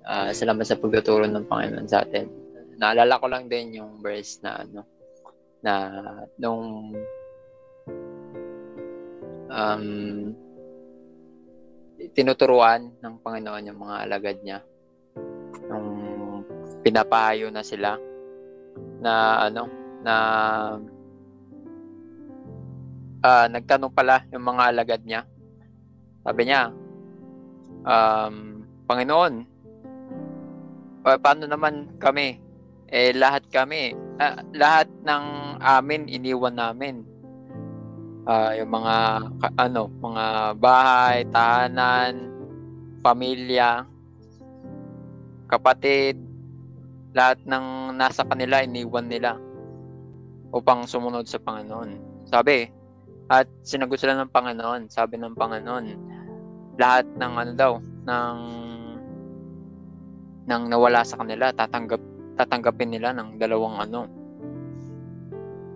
Ah, 0.02 0.34
salamat 0.34 0.66
sa 0.66 0.76
pagtuturo 0.76 1.30
ng 1.30 1.46
Panginoon 1.46 1.88
sa 1.88 2.04
atin. 2.04 2.41
Naalala 2.82 3.22
ko 3.22 3.30
lang 3.30 3.46
din 3.46 3.78
yung 3.78 4.02
verse 4.02 4.42
na 4.42 4.66
ano 4.66 4.82
na 5.62 5.74
nung 6.42 6.98
um, 9.54 9.86
tinuturuan 12.18 12.90
ng 12.98 13.22
Panginoon 13.22 13.70
yung 13.70 13.80
mga 13.86 13.96
alagad 14.10 14.38
niya. 14.42 14.66
Nung 15.70 15.90
pinapahayo 16.82 17.54
na 17.54 17.62
sila 17.62 18.02
na 18.98 19.46
ano 19.46 19.70
na 20.02 20.16
ah, 23.22 23.46
nagtanong 23.46 23.94
pala 23.94 24.26
yung 24.34 24.42
mga 24.42 24.64
alagad 24.74 25.02
niya. 25.06 25.22
Sabi 26.26 26.50
niya 26.50 26.74
um, 27.86 28.66
Panginoon 28.90 29.46
pa- 31.06 31.22
paano 31.22 31.46
naman 31.46 31.98
kami 32.02 32.42
eh 32.92 33.16
lahat 33.16 33.48
kami 33.48 33.96
ah, 34.20 34.44
lahat 34.52 34.92
ng 35.08 35.26
amin 35.64 36.12
iniwan 36.12 36.60
namin. 36.60 37.08
Ah, 38.28 38.54
yung 38.54 38.70
mga 38.70 38.96
ano 39.58 39.90
mga 39.98 40.26
bahay 40.62 41.26
tahanan 41.34 42.30
pamilya 43.02 43.88
kapatid 45.50 46.20
lahat 47.18 47.42
ng 47.44 47.98
nasa 47.98 48.22
kanila 48.24 48.62
iniwan 48.62 49.10
nila 49.10 49.36
upang 50.54 50.86
sumunod 50.86 51.26
sa 51.26 51.42
Panginoon. 51.42 51.98
Sabi 52.30 52.70
at 53.32 53.48
sinagot 53.64 53.96
sila 53.96 54.20
ng 54.20 54.30
Panginoon 54.36 54.92
sabi 54.92 55.16
ng 55.16 55.40
Panginoon 55.40 55.86
lahat 56.76 57.08
ng 57.16 57.34
ano 57.40 57.52
daw 57.56 57.74
ng 57.80 58.38
nang 60.52 60.68
nawala 60.68 61.08
sa 61.08 61.16
kanila 61.16 61.56
tatanggap 61.56 62.04
tatanggapin 62.36 62.94
nila 62.94 63.16
ng 63.16 63.40
dalawang 63.42 63.78
ano. 63.82 64.08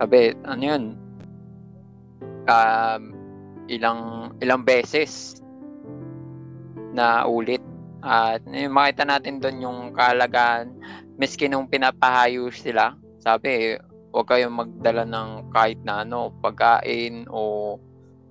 Sabi 0.00 0.36
ano 0.44 0.62
yun? 0.62 0.84
Um, 2.46 3.02
ilang 3.66 4.32
ilang 4.38 4.62
beses 4.62 5.42
na 6.94 7.26
ulit. 7.26 7.60
At 8.06 8.44
eh, 8.54 8.70
makita 8.70 9.02
natin 9.02 9.42
doon 9.42 9.58
yung 9.66 9.78
kahalagahan 9.96 10.70
miski 11.18 11.50
nung 11.50 11.66
pinapahayo 11.66 12.52
sila 12.52 12.94
sabi 13.26 13.74
huwag 14.14 14.30
kayong 14.30 14.54
magdala 14.54 15.02
ng 15.02 15.50
kahit 15.50 15.80
na 15.82 16.06
ano 16.06 16.30
pagkain 16.38 17.26
o 17.26 17.74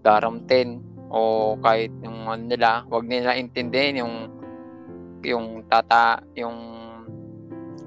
daramtin 0.01 0.79
o 1.11 1.53
kahit 1.59 1.91
yung 2.01 2.25
ano 2.25 2.47
nila. 2.47 2.87
Huwag 2.89 3.05
nila 3.05 3.37
intindihin 3.37 4.01
yung 4.01 4.15
yung 5.21 5.67
tata 5.69 6.23
yung 6.33 6.74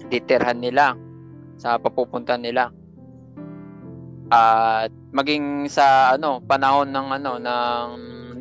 titirhan 0.08 0.60
nila 0.60 0.96
sa 1.60 1.76
papupunta 1.76 2.34
nila. 2.40 2.72
At 4.28 4.92
maging 5.12 5.68
sa 5.72 6.16
ano 6.16 6.40
panahon 6.44 6.92
ng 6.92 7.08
ano 7.20 7.32
ng 7.40 7.88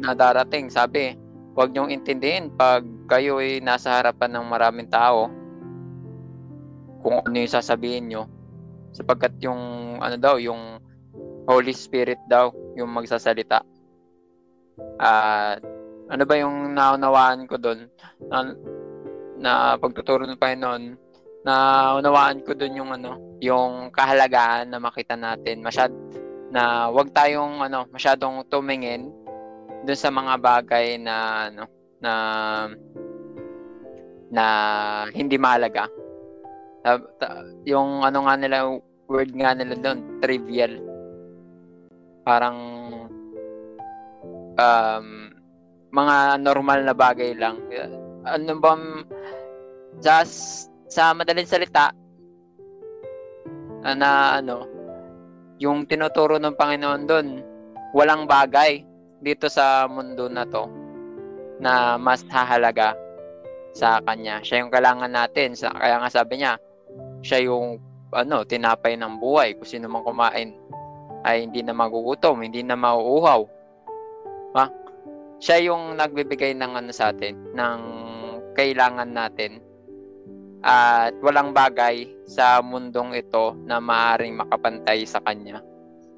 nadarating 0.04 0.68
sabi 0.68 1.16
huwag 1.56 1.72
niyong 1.72 1.90
intindihin 1.90 2.52
pag 2.54 2.84
kayo 3.08 3.40
ay 3.40 3.64
nasa 3.64 3.98
harapan 3.98 4.36
ng 4.36 4.46
maraming 4.46 4.92
tao 4.92 5.32
kung 7.02 7.24
ano 7.24 7.36
yung 7.40 7.50
sasabihin 7.50 8.12
nyo 8.12 8.28
sapagkat 8.92 9.34
yung 9.42 9.96
ano 10.04 10.20
daw 10.20 10.36
yung 10.38 10.78
Holy 11.48 11.72
Spirit 11.72 12.20
daw 12.28 12.52
yung 12.76 12.92
magsasalita. 12.92 13.64
At 15.00 15.64
ano 16.12 16.24
ba 16.28 16.36
yung 16.36 16.76
naunawaan 16.76 17.48
ko 17.48 17.56
doon 17.56 17.88
na, 18.28 18.38
na 19.40 19.52
pagtuturo 19.80 20.28
ng 20.28 20.38
Panginoon, 20.38 20.84
na 21.48 21.96
unawaan 21.96 22.44
ko 22.44 22.52
dun 22.52 22.76
yung 22.76 22.92
ano, 22.92 23.40
yung 23.40 23.88
kahalagaan 23.96 24.68
na 24.68 24.84
makita 24.84 25.16
natin. 25.16 25.64
Masyad 25.64 25.96
na 26.52 26.92
wag 26.92 27.16
tayong 27.16 27.64
ano, 27.64 27.88
masyadong 27.88 28.44
tumingin 28.52 29.08
dun 29.88 29.96
sa 29.96 30.12
mga 30.12 30.36
bagay 30.44 31.00
na 31.00 31.48
ano, 31.48 31.64
na 32.04 32.14
na 34.28 34.46
hindi 35.16 35.40
mahalaga. 35.40 35.88
Yung 37.64 38.04
ano 38.04 38.28
nga 38.28 38.36
nila 38.36 38.68
word 39.08 39.32
nga 39.32 39.56
nila 39.56 39.80
doon, 39.80 40.20
trivial. 40.20 40.84
Parang 42.28 42.60
um, 44.60 45.08
mga 45.96 46.16
normal 46.44 46.84
na 46.84 46.92
bagay 46.92 47.32
lang. 47.40 47.56
Ano 48.28 48.60
ba 48.60 48.76
sa, 50.04 50.20
sa 50.88 51.12
madaling 51.12 51.48
salita 51.48 51.92
na 53.84 54.40
ano 54.40 54.68
yung 55.60 55.88
tinuturo 55.88 56.40
ng 56.40 56.56
Panginoon 56.56 57.04
doon 57.08 57.28
walang 57.96 58.28
bagay 58.28 58.84
dito 59.24 59.48
sa 59.48 59.88
mundo 59.88 60.28
na 60.28 60.44
to 60.48 60.68
na 61.58 61.98
mas 61.98 62.22
hahalaga 62.30 62.94
sa 63.74 64.02
kanya. 64.02 64.42
Siya 64.42 64.66
yung 64.66 64.74
kailangan 64.74 65.14
natin. 65.14 65.54
Sa, 65.54 65.70
kaya 65.74 66.02
nga 66.02 66.10
sabi 66.10 66.42
niya, 66.42 66.58
siya 67.22 67.46
yung 67.46 67.78
ano, 68.14 68.42
tinapay 68.42 68.98
ng 68.98 69.22
buhay. 69.22 69.54
Kung 69.58 69.70
sino 69.70 69.86
man 69.86 70.02
kumain 70.02 70.58
ay 71.26 71.46
hindi 71.46 71.62
na 71.62 71.78
magugutom, 71.78 72.42
hindi 72.42 72.66
na 72.66 72.74
mauuhaw. 72.74 73.42
Ha? 74.58 74.66
Siya 75.38 75.70
yung 75.70 75.98
nagbibigay 75.98 76.58
ng 76.58 76.74
ano 76.74 76.90
sa 76.90 77.14
atin, 77.14 77.54
ng 77.54 77.82
kailangan 78.58 79.14
natin. 79.14 79.62
At 80.66 81.14
walang 81.22 81.54
bagay 81.54 82.10
sa 82.26 82.60
mundong 82.60 83.14
ito 83.14 83.54
na 83.64 83.78
maaring 83.78 84.38
makapantay 84.42 85.06
sa 85.06 85.22
kanya. 85.22 85.62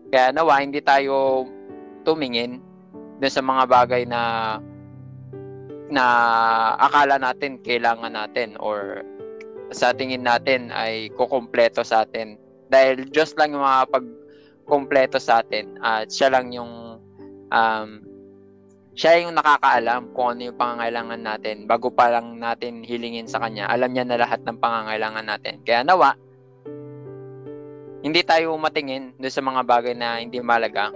Kaya 0.10 0.34
nawa, 0.34 0.64
hindi 0.64 0.80
tayo 0.82 1.46
tumingin 2.08 2.64
dun 3.20 3.32
sa 3.32 3.44
mga 3.44 3.64
bagay 3.68 4.04
na 4.08 4.22
na 5.90 6.06
akala 6.78 7.18
natin 7.18 7.60
kailangan 7.66 8.14
natin 8.14 8.54
or 8.62 9.02
sa 9.74 9.94
tingin 9.94 10.26
natin 10.26 10.70
ay 10.74 11.14
kukumpleto 11.14 11.86
sa 11.86 12.06
atin. 12.06 12.38
Dahil 12.70 13.10
just 13.10 13.38
lang 13.38 13.54
yung 13.54 13.66
makapag-kumpleto 13.66 15.18
sa 15.18 15.42
atin 15.42 15.78
at 15.82 16.10
siya 16.10 16.34
lang 16.34 16.54
yung 16.54 17.02
um, 17.54 17.90
siya 19.00 19.24
yung 19.24 19.40
nakakaalam 19.40 20.12
kung 20.12 20.36
ano 20.36 20.52
yung 20.52 20.60
pangangailangan 20.60 21.24
natin 21.24 21.64
bago 21.64 21.88
pa 21.88 22.12
lang 22.12 22.36
natin 22.36 22.84
hilingin 22.84 23.32
sa 23.32 23.40
kanya. 23.40 23.72
Alam 23.72 23.96
niya 23.96 24.04
na 24.04 24.20
lahat 24.20 24.44
ng 24.44 24.60
pangangailangan 24.60 25.24
natin. 25.24 25.64
Kaya 25.64 25.88
nawa, 25.88 26.20
hindi 28.04 28.20
tayo 28.28 28.60
matingin 28.60 29.16
doon 29.16 29.32
sa 29.32 29.40
mga 29.40 29.62
bagay 29.64 29.96
na 29.96 30.20
hindi 30.20 30.44
malaga. 30.44 30.92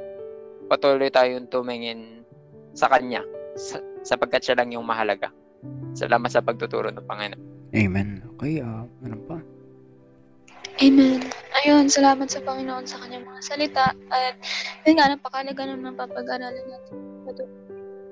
Patuloy 0.67 1.07
tayong 1.07 1.47
tumingin 1.47 2.27
sa 2.75 2.91
kanya 2.91 3.23
sa, 3.55 3.79
sapagkat 4.03 4.43
siya 4.43 4.59
lang 4.59 4.75
yung 4.75 4.83
mahalaga. 4.83 5.31
Salamat 5.95 6.27
sa 6.27 6.43
pagtuturo 6.43 6.91
ng 6.91 7.07
Panginoon. 7.07 7.71
Amen. 7.71 8.19
Okay, 8.35 8.59
ah, 8.59 8.83
ano 9.07 9.15
pa? 9.31 9.39
Amen. 10.83 11.23
Ayun, 11.63 11.87
salamat 11.87 12.27
sa 12.27 12.43
Panginoon 12.43 12.83
sa 12.83 12.99
kanyang 12.99 13.23
mga 13.23 13.41
salita. 13.47 13.95
At 14.11 14.35
yun 14.83 14.99
nga, 14.99 15.07
napakalaga 15.07 15.63
naman 15.63 15.95
papag-aralan 15.95 16.67
natin. 16.67 16.99
Ito. 17.31 17.62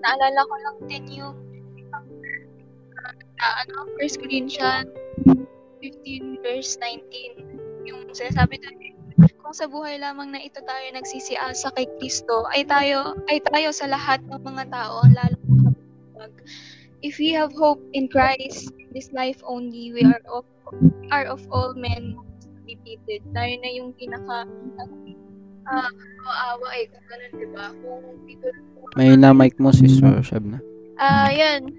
Naalala 0.01 0.41
ko 0.45 0.55
lang 0.65 0.77
din 0.89 1.05
yung 1.21 1.37
uh, 3.41 3.53
ano, 3.65 3.89
1 3.97 4.21
Corinthians 4.21 4.89
15 5.81 6.45
verse 6.45 6.77
19. 6.77 7.89
Yung 7.89 8.09
sinasabi 8.13 8.61
doon, 8.61 8.77
kung 9.41 9.53
sa 9.53 9.67
buhay 9.67 9.97
lamang 9.97 10.31
na 10.31 10.41
ito 10.41 10.61
tayo 10.63 10.85
nagsisiasa 10.93 11.73
kay 11.75 11.89
Kristo, 11.97 12.45
ay 12.53 12.65
tayo 12.65 13.17
ay 13.27 13.41
tayo 13.51 13.73
sa 13.73 13.89
lahat 13.89 14.21
ng 14.29 14.41
mga 14.41 14.69
tao 14.69 15.01
ang 15.03 15.13
lalong 15.17 15.45
makapag. 15.65 16.33
If 17.01 17.17
we 17.17 17.33
have 17.33 17.49
hope 17.57 17.81
in 17.97 18.05
Christ, 18.07 18.69
this 18.93 19.09
life 19.09 19.41
only, 19.41 19.89
we 19.89 20.05
are 20.05 20.21
of 20.29 20.45
are 21.09 21.25
of 21.25 21.41
all 21.49 21.73
men 21.73 22.15
defeated. 22.69 23.25
Tayo 23.33 23.53
na 23.59 23.69
yung 23.73 23.91
pinaka 23.97 24.45
uh, 25.67 25.91
maawa 26.24 26.67
eh, 26.78 26.86
kung 26.89 27.06
ganun, 27.10 27.32
di 27.36 27.47
ba? 27.54 27.65
Kung 27.82 28.04
dito 28.26 28.47
May 28.97 29.15
na-mic 29.15 29.56
mo, 29.62 29.71
Sister 29.71 30.19
Shabna. 30.26 30.60
Ah, 31.00 31.32
yan. 31.32 31.71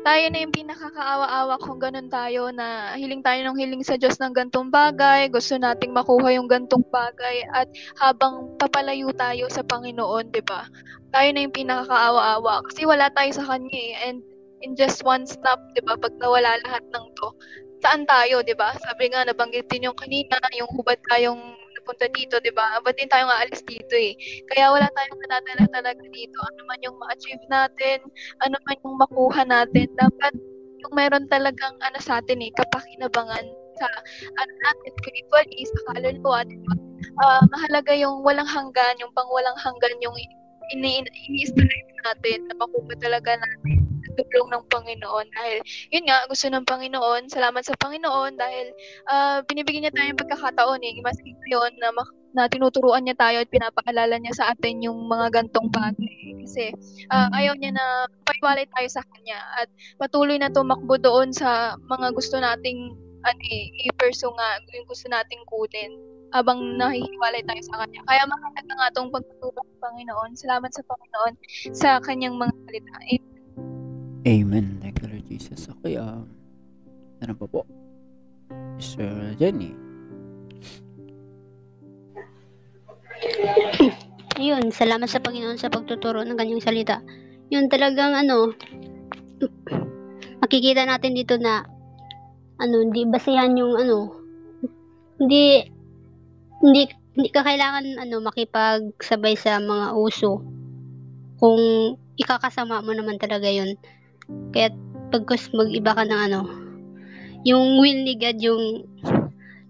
Tayo 0.00 0.32
na 0.32 0.40
yung 0.40 0.56
pinakakaawa-awa 0.56 1.60
kung 1.60 1.76
ganun 1.76 2.08
tayo 2.08 2.48
na 2.48 2.96
hiling 2.96 3.20
tayo 3.20 3.44
ng 3.44 3.60
hiling 3.60 3.84
sa 3.84 4.00
Diyos 4.00 4.16
ng 4.16 4.32
gantong 4.32 4.72
bagay, 4.72 5.28
gusto 5.28 5.60
nating 5.60 5.92
makuha 5.92 6.32
yung 6.32 6.48
gantong 6.48 6.80
bagay 6.88 7.44
at 7.52 7.68
habang 8.00 8.48
papalayo 8.56 9.12
tayo 9.12 9.44
sa 9.52 9.60
Panginoon, 9.60 10.32
'di 10.32 10.40
ba? 10.48 10.64
Tayo 11.12 11.28
na 11.36 11.44
yung 11.44 11.52
pinakakaawa-awa 11.52 12.64
kasi 12.72 12.88
wala 12.88 13.12
tayo 13.12 13.28
sa 13.28 13.44
kanya 13.44 13.76
eh. 13.76 13.92
And 14.08 14.24
in 14.64 14.72
just 14.72 15.04
one 15.04 15.28
snap, 15.28 15.60
'di 15.76 15.84
ba, 15.84 16.00
pag 16.00 16.16
nawala 16.16 16.56
lahat 16.64 16.84
ng 16.96 17.06
to, 17.20 17.28
saan 17.84 18.08
tayo, 18.08 18.40
'di 18.40 18.56
ba? 18.56 18.72
Sabi 18.80 19.12
nga 19.12 19.28
nabanggit 19.28 19.68
din 19.68 19.84
yung 19.92 19.98
kanina, 20.00 20.40
yung 20.56 20.72
hubad 20.80 20.96
tayong 21.12 21.59
napunta 21.80 22.06
dito, 22.12 22.36
'di 22.38 22.52
ba? 22.52 22.76
Ba't 22.84 22.94
din 23.00 23.08
tayo 23.08 23.26
aalis 23.32 23.64
dito 23.64 23.96
eh? 23.96 24.12
Kaya 24.52 24.68
wala 24.70 24.86
tayong 24.92 25.20
madadala 25.24 25.64
talaga 25.72 26.04
dito. 26.12 26.36
Ano 26.44 26.60
man 26.68 26.78
yung 26.84 26.96
ma-achieve 27.00 27.44
natin, 27.48 28.04
ano 28.44 28.56
man 28.68 28.76
yung 28.84 28.96
makuha 29.00 29.42
natin, 29.48 29.88
dapat 29.96 30.32
yung 30.84 30.92
meron 30.92 31.24
talagang 31.32 31.74
ano 31.80 31.98
sa 32.00 32.20
atin 32.20 32.44
eh, 32.44 32.52
kapakinabangan 32.52 33.44
sa 33.80 33.88
ano 34.36 34.52
natin 34.60 34.90
spiritually, 35.00 35.64
sa 35.64 35.80
kaluluwa, 35.92 36.44
di 36.44 36.60
ba? 36.68 36.74
Uh, 37.24 37.42
mahalaga 37.48 37.96
yung 37.96 38.20
walang 38.20 38.48
hanggan, 38.48 38.94
yung 39.00 39.12
pang 39.16 39.28
walang 39.32 39.56
hanggan 39.56 39.96
yung 40.04 40.14
ini 40.76 41.02
ini-strive 41.26 41.90
natin 42.06 42.46
na 42.46 42.54
makuha 42.60 42.94
talaga 43.00 43.34
natin 43.40 43.89
tulong 44.16 44.50
ng 44.50 44.64
Panginoon 44.70 45.26
dahil 45.34 45.58
yun 45.90 46.04
nga 46.06 46.26
gusto 46.26 46.46
ng 46.48 46.66
Panginoon 46.66 47.30
salamat 47.30 47.62
sa 47.62 47.74
Panginoon 47.78 48.32
dahil 48.38 48.66
uh, 49.10 49.38
binibigyan 49.46 49.88
niya 49.88 49.94
tayo 49.94 50.08
ng 50.12 50.20
pagkakataon 50.20 50.80
eh 50.82 50.98
maski 51.02 51.36
yun 51.48 51.72
na, 51.78 51.90
na 52.34 52.46
tinuturuan 52.50 53.06
niya 53.06 53.16
tayo 53.18 53.42
at 53.42 53.50
pinapaalala 53.50 54.16
niya 54.18 54.34
sa 54.34 54.44
atin 54.54 54.82
yung 54.84 55.06
mga 55.06 55.30
gantong 55.34 55.68
bagay 55.70 56.40
kasi 56.46 56.74
uh, 57.10 57.28
ayaw 57.34 57.54
niya 57.58 57.74
na 57.74 58.10
paiwalay 58.26 58.66
tayo 58.74 58.88
sa 58.90 59.02
kanya 59.14 59.38
at 59.60 59.68
patuloy 59.98 60.38
na 60.38 60.50
tumakbo 60.50 60.98
doon 60.98 61.30
sa 61.30 61.78
mga 61.86 62.14
gusto 62.14 62.38
nating 62.38 62.94
ano 63.20 63.40
eh, 63.52 63.68
i-pursue 63.84 64.32
nga 64.32 64.48
yung 64.72 64.88
gusto 64.88 65.04
nating 65.12 65.44
kunin 65.44 65.92
habang 66.30 66.78
nahihiwalay 66.78 67.42
tayo 67.42 67.62
sa 67.66 67.82
Kanya. 67.82 68.00
Kaya 68.06 68.22
mahalaga 68.26 68.70
nga 68.70 68.90
itong 68.94 69.10
pagtutulong 69.10 69.66
ng 69.66 69.82
Panginoon. 69.82 70.30
Salamat 70.38 70.70
sa 70.70 70.82
Panginoon 70.86 71.34
sa 71.74 71.88
Kanyang 71.98 72.38
mga 72.38 72.54
salita. 72.66 72.94
Amen. 73.02 73.29
Thank 74.20 75.00
you, 75.00 75.08
Lord 75.08 75.24
Jesus. 75.24 75.64
Okay, 75.80 75.96
um, 75.96 76.28
ano 77.24 77.32
pa 77.32 77.46
po? 77.48 77.64
Sir 78.76 79.32
Jenny. 79.40 79.72
Ayun, 84.36 84.68
salamat 84.72 85.08
sa 85.08 85.24
Panginoon 85.24 85.56
sa 85.56 85.72
pagtuturo 85.72 86.20
ng 86.24 86.36
kanyang 86.36 86.64
salita. 86.64 87.00
Yun 87.48 87.72
talagang 87.72 88.12
ano, 88.12 88.52
makikita 90.44 90.84
natin 90.84 91.16
dito 91.16 91.40
na 91.40 91.64
ano, 92.60 92.76
hindi 92.84 93.08
basihan 93.08 93.56
yung 93.56 93.76
ano, 93.80 94.20
hindi 95.16 95.64
hindi 96.60 96.82
hindi 97.16 97.28
ka 97.32 97.40
kailangan 97.40 98.04
ano 98.04 98.20
makipagsabay 98.20 99.32
sa 99.36 99.60
mga 99.60 99.96
uso 99.96 100.44
kung 101.40 101.60
ikakasama 102.20 102.84
mo 102.84 102.92
naman 102.92 103.16
talaga 103.16 103.48
yun 103.48 103.80
kaya 104.54 104.72
pagkos 105.10 105.50
mag-iba 105.54 105.94
ka 105.94 106.04
ng 106.06 106.20
ano 106.30 106.40
yung 107.46 107.80
will 107.80 108.00
ni 108.04 108.14
God 108.18 108.38
yung 108.38 108.64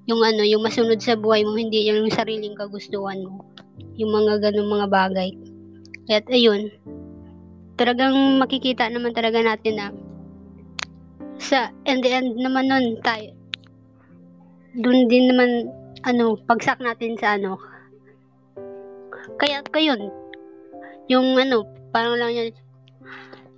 yung 0.09 0.20
ano 0.25 0.42
yung 0.42 0.64
masunod 0.64 0.99
sa 0.99 1.14
buhay 1.14 1.46
mo 1.46 1.55
hindi 1.55 1.87
yung 1.87 2.11
sariling 2.11 2.59
kagustuhan 2.59 3.23
mo 3.25 3.46
yung 3.96 4.11
mga 4.11 4.51
ganung 4.51 4.70
mga 4.73 4.88
bagay 4.90 5.31
kaya 6.09 6.20
ayun 6.33 6.73
talagang 7.79 8.14
makikita 8.42 8.88
naman 8.90 9.16
talaga 9.16 9.40
natin 9.40 9.75
na 9.79 9.88
sa 11.40 11.73
in 11.88 12.05
end 12.05 12.37
naman 12.37 12.68
nun 12.68 13.01
tayo 13.01 13.33
dun 14.77 15.09
din 15.11 15.31
naman 15.33 15.81
ano, 16.05 16.37
pagsak 16.49 16.81
natin 16.81 17.16
sa 17.20 17.37
ano. 17.37 17.61
Kaya 19.37 19.64
kayon, 19.68 20.09
yung 21.09 21.37
ano, 21.37 21.64
parang 21.92 22.16
lang 22.16 22.33
yan, 22.33 22.49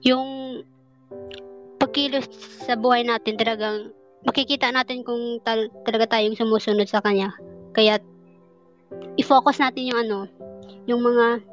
yung 0.02 0.26
pagkilos 1.92 2.24
sa 2.64 2.72
buhay 2.72 3.04
natin 3.04 3.36
talagang 3.36 3.92
makikita 4.24 4.72
natin 4.72 5.04
kung 5.04 5.36
tal- 5.44 5.68
talaga 5.84 6.16
tayong 6.16 6.32
sumusunod 6.32 6.88
sa 6.88 7.04
kanya. 7.04 7.36
Kaya 7.76 8.00
i-focus 9.20 9.60
natin 9.60 9.92
yung 9.92 10.00
ano, 10.00 10.18
yung 10.88 11.04
mga 11.04 11.44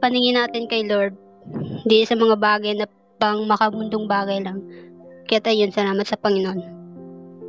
paningin 0.00 0.40
natin 0.40 0.64
kay 0.64 0.88
Lord. 0.88 1.12
Hindi 1.84 2.08
sa 2.08 2.16
mga 2.16 2.40
bagay 2.40 2.80
na 2.80 2.88
pang 3.20 3.44
makamundong 3.44 4.08
bagay 4.08 4.40
lang. 4.40 4.64
Kaya 5.28 5.44
tayo 5.44 5.68
salamat 5.68 6.08
sa 6.08 6.16
Panginoon. 6.16 6.60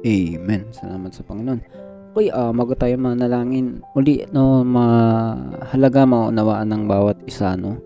Amen. 0.04 0.62
Salamat 0.76 1.16
sa 1.16 1.24
Panginoon. 1.24 1.64
Okay, 2.12 2.36
ah 2.36 2.52
mago 2.52 2.76
tayo 2.76 3.00
manalangin. 3.00 3.80
Uli, 3.96 4.28
no, 4.36 4.60
mahalaga 4.68 6.04
maunawaan 6.04 6.68
ng 6.68 6.84
bawat 6.84 7.16
isa, 7.24 7.56
no, 7.56 7.80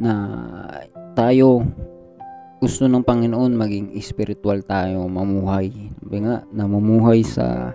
na 0.00 0.12
tayo 1.12 1.60
gusto 2.62 2.86
ng 2.86 3.02
Panginoon 3.02 3.58
maging 3.58 3.86
spiritual 3.98 4.62
tayo 4.62 5.10
mamuhay. 5.10 5.66
Sabi 5.98 6.22
nga, 6.22 6.46
namumuhay 6.54 7.26
sa 7.26 7.74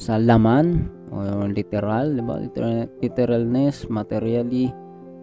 sa 0.00 0.16
laman 0.16 0.88
o 1.12 1.44
literal, 1.44 2.16
di 2.16 2.24
ba? 2.24 2.40
Literal, 2.40 2.88
literalness, 3.04 3.84
materially 3.92 4.72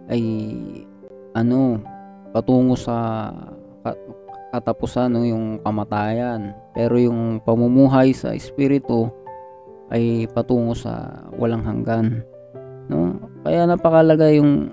ay 0.06 0.22
ano, 1.34 1.82
patungo 2.30 2.78
sa 2.78 3.26
ka- 3.82 3.98
katapusan 4.54 5.18
no, 5.18 5.26
yung 5.26 5.58
kamatayan. 5.66 6.54
Pero 6.70 6.94
yung 6.94 7.42
pamumuhay 7.42 8.14
sa 8.14 8.30
espiritu 8.38 9.10
ay 9.90 10.30
patungo 10.30 10.78
sa 10.78 11.26
walang 11.34 11.66
hanggan. 11.66 12.22
No? 12.86 13.18
Kaya 13.42 13.66
napakalaga 13.66 14.30
yung 14.30 14.70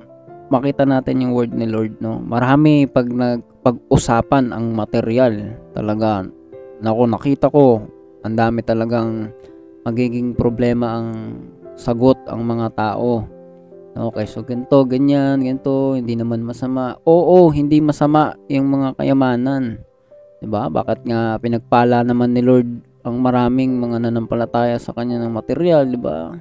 makita 0.49 0.83
natin 0.85 1.23
yung 1.25 1.33
word 1.33 1.53
ni 1.53 1.69
Lord, 1.69 2.01
no. 2.01 2.21
Marami 2.21 2.85
pag 2.89 3.09
nagpag-usapan 3.09 4.51
ang 4.53 4.73
material, 4.73 5.55
talaga 5.73 6.25
nako 6.79 7.03
nakita 7.05 7.47
ko 7.51 7.83
ang 8.23 8.35
dami 8.35 8.59
talagang 8.63 9.31
magiging 9.87 10.35
problema 10.35 10.99
ang 10.99 11.07
sagot 11.79 12.19
ang 12.27 12.43
mga 12.43 12.75
tao. 12.75 13.23
Okay, 13.99 14.25
so 14.29 14.45
ganito, 14.45 14.85
ganyan, 14.85 15.41
ganito, 15.41 15.97
hindi 15.97 16.13
naman 16.15 16.45
masama. 16.45 16.95
Oo, 17.03 17.51
hindi 17.51 17.81
masama 17.83 18.37
yung 18.47 18.69
mga 18.69 18.95
kayamanan. 18.95 19.81
'Di 20.39 20.47
ba? 20.47 20.71
Bakit 20.71 21.03
nga 21.03 21.35
pinagpala 21.39 22.03
naman 22.07 22.31
ni 22.31 22.39
Lord 22.39 22.69
ang 23.03 23.19
maraming 23.19 23.79
mga 23.79 24.07
nanampalataya 24.07 24.79
sa 24.79 24.95
kanya 24.95 25.19
ng 25.19 25.33
material, 25.35 25.83
'di 25.87 25.99
ba? 25.99 26.31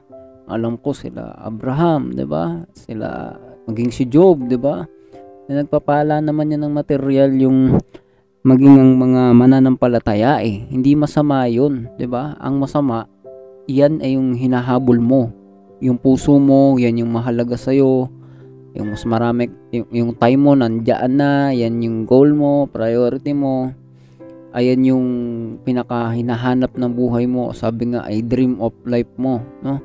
Alam 0.48 0.78
ko 0.78 0.94
sila 0.94 1.34
Abraham, 1.38 2.14
'di 2.14 2.26
ba? 2.26 2.62
Sila 2.74 3.34
maging 3.68 3.92
si 3.92 4.08
Job, 4.08 4.48
'di 4.48 4.56
ba? 4.56 4.88
Na 5.46 5.60
nagpapala 5.60 6.24
naman 6.24 6.48
niya 6.48 6.64
ng 6.64 6.72
material 6.72 7.30
yung 7.36 7.76
maging 8.40 8.80
ang 8.80 8.92
mga 8.96 9.22
mananampalataya 9.36 10.40
eh. 10.40 10.64
Hindi 10.72 10.96
masama 10.96 11.44
'yun, 11.44 11.92
'di 12.00 12.08
ba? 12.08 12.34
Ang 12.40 12.64
masama 12.64 13.04
iyan 13.68 14.00
ay 14.00 14.16
yung 14.16 14.32
hinahabol 14.32 14.96
mo. 14.96 15.28
Yung 15.84 16.00
puso 16.00 16.40
mo, 16.40 16.80
yan 16.80 17.04
yung 17.04 17.12
mahalaga 17.12 17.54
sa'yo. 17.54 18.08
Yung 18.74 18.88
mas 18.96 19.04
marami, 19.04 19.52
yung, 19.70 19.86
yung 19.92 20.10
time 20.16 20.40
mo 20.40 20.52
nandiyan 20.56 21.12
na, 21.14 21.54
yan 21.54 21.78
yung 21.84 22.08
goal 22.08 22.32
mo, 22.34 22.66
priority 22.66 23.36
mo. 23.36 23.70
Ayan 24.56 24.80
yung 24.82 25.06
pinaka 25.62 26.10
hinahanap 26.16 26.74
ng 26.74 26.92
buhay 26.96 27.28
mo. 27.28 27.52
Sabi 27.52 27.94
nga 27.94 28.08
ay 28.08 28.24
dream 28.24 28.58
of 28.58 28.72
life 28.88 29.12
mo, 29.20 29.44
no? 29.60 29.78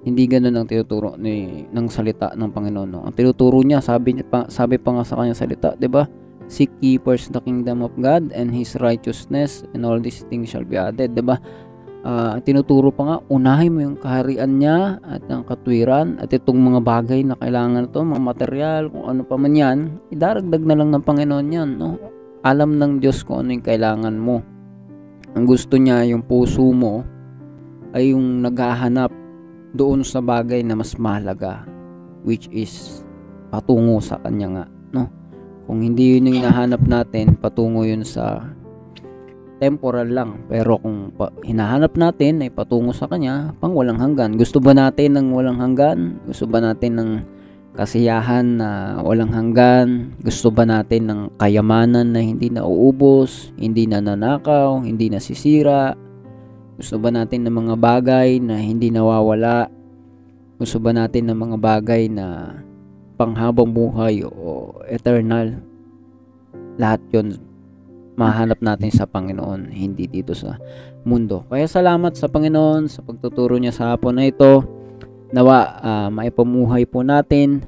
Hindi 0.00 0.24
ganoon 0.24 0.56
ang 0.56 0.64
tinuturo 0.64 1.12
ni 1.20 1.68
ng 1.68 1.86
salita 1.92 2.32
ng 2.32 2.48
Panginoon. 2.48 2.88
No? 2.88 3.00
Ang 3.04 3.12
tinuturo 3.12 3.60
niya, 3.60 3.84
sabi 3.84 4.16
niya 4.16 4.24
pa, 4.24 4.48
sabi 4.48 4.80
pa 4.80 4.96
nga 4.96 5.04
sa 5.04 5.20
kanyang 5.20 5.36
salita, 5.36 5.76
'di 5.76 5.88
ba? 5.92 6.08
Seek 6.50 6.72
ye 6.80 6.96
first 6.96 7.36
the 7.36 7.40
kingdom 7.44 7.84
of 7.84 7.92
God 8.00 8.32
and 8.32 8.48
his 8.50 8.74
righteousness 8.80 9.62
and 9.76 9.84
all 9.84 10.00
these 10.00 10.24
things 10.32 10.48
shall 10.48 10.64
be 10.64 10.80
added, 10.80 11.12
'di 11.12 11.20
ba? 11.20 11.36
Ah, 12.00 12.40
tinuturo 12.40 12.88
pa 12.88 13.02
nga, 13.04 13.16
unahin 13.28 13.76
mo 13.76 13.80
yung 13.84 14.00
kaharian 14.00 14.56
niya 14.56 14.96
at 15.04 15.20
ang 15.28 15.44
katwiran 15.44 16.16
at 16.16 16.32
itong 16.32 16.56
mga 16.56 16.80
bagay 16.80 17.20
na 17.20 17.36
kailangan 17.36 17.92
to, 17.92 18.00
mga 18.00 18.24
material, 18.24 18.82
kung 18.88 19.04
ano 19.04 19.20
pa 19.20 19.36
man 19.36 19.52
yan, 19.52 19.78
idaragdag 20.08 20.64
na 20.64 20.80
lang 20.80 20.96
ng 20.96 21.04
Panginoon 21.04 21.52
yan, 21.52 21.76
no? 21.76 22.00
Alam 22.40 22.80
ng 22.80 23.04
Diyos 23.04 23.20
kung 23.20 23.44
ano 23.44 23.52
yung 23.52 23.66
kailangan 23.68 24.16
mo. 24.16 24.40
Ang 25.36 25.44
gusto 25.44 25.76
niya, 25.76 26.08
yung 26.08 26.24
puso 26.24 26.72
mo, 26.72 27.04
ay 27.92 28.16
yung 28.16 28.40
naghahanap 28.40 29.12
doon 29.74 30.02
sa 30.02 30.18
bagay 30.18 30.62
na 30.66 30.74
mas 30.74 30.98
mahalaga, 30.98 31.66
which 32.26 32.50
is 32.50 33.02
patungo 33.50 33.98
sa 34.02 34.18
Kanya 34.22 34.48
nga, 34.50 34.64
no? 34.94 35.10
Kung 35.70 35.86
hindi 35.86 36.18
yun 36.18 36.30
yung 36.30 36.42
hinahanap 36.42 36.82
natin, 36.82 37.38
patungo 37.38 37.86
yun 37.86 38.02
sa 38.02 38.42
temporal 39.60 40.08
lang. 40.08 40.42
Pero 40.48 40.80
kung 40.80 41.12
pa, 41.14 41.30
hinahanap 41.44 41.94
natin 41.94 42.42
ay 42.42 42.50
patungo 42.50 42.90
sa 42.96 43.06
kanya, 43.06 43.52
pang 43.60 43.76
walang 43.76 44.00
hanggan. 44.00 44.34
Gusto 44.34 44.58
ba 44.58 44.72
natin 44.72 45.20
ng 45.20 45.30
walang 45.30 45.60
hanggan? 45.60 46.18
Gusto 46.24 46.48
ba 46.48 46.58
natin 46.64 46.96
ng 46.96 47.10
kasiyahan 47.76 48.58
na 48.58 48.98
walang 49.04 49.30
hanggan? 49.30 50.16
Gusto 50.24 50.50
ba 50.50 50.64
natin 50.66 51.06
ng 51.06 51.20
kayamanan 51.38 52.10
na 52.16 52.24
hindi 52.24 52.48
nauubos, 52.50 53.52
hindi 53.60 53.84
nananakaw, 53.86 54.82
hindi 54.82 55.12
nasisira? 55.12 55.94
Gusto 56.80 56.96
ba 56.96 57.12
natin 57.12 57.44
ng 57.44 57.52
mga 57.52 57.74
bagay 57.76 58.40
na 58.40 58.56
hindi 58.56 58.88
nawawala? 58.88 59.68
Gusto 60.56 60.80
ba 60.80 60.96
natin 60.96 61.28
ng 61.28 61.36
mga 61.36 61.56
bagay 61.60 62.08
na 62.08 62.56
panghabang 63.20 63.68
buhay 63.68 64.24
o 64.24 64.72
eternal? 64.88 65.60
Lahat 66.80 67.04
yon 67.12 67.36
mahanap 68.16 68.64
natin 68.64 68.88
sa 68.88 69.04
Panginoon, 69.04 69.68
hindi 69.68 70.08
dito 70.08 70.32
sa 70.32 70.56
mundo. 71.04 71.44
Kaya 71.52 71.68
salamat 71.68 72.16
sa 72.16 72.32
Panginoon 72.32 72.88
sa 72.88 73.04
pagtuturo 73.04 73.60
niya 73.60 73.76
sa 73.76 73.92
hapon 73.92 74.16
na 74.16 74.32
ito. 74.32 74.64
Nawa 75.36 75.84
uh, 75.84 76.08
maipamuhay 76.08 76.88
po 76.88 77.04
natin 77.04 77.60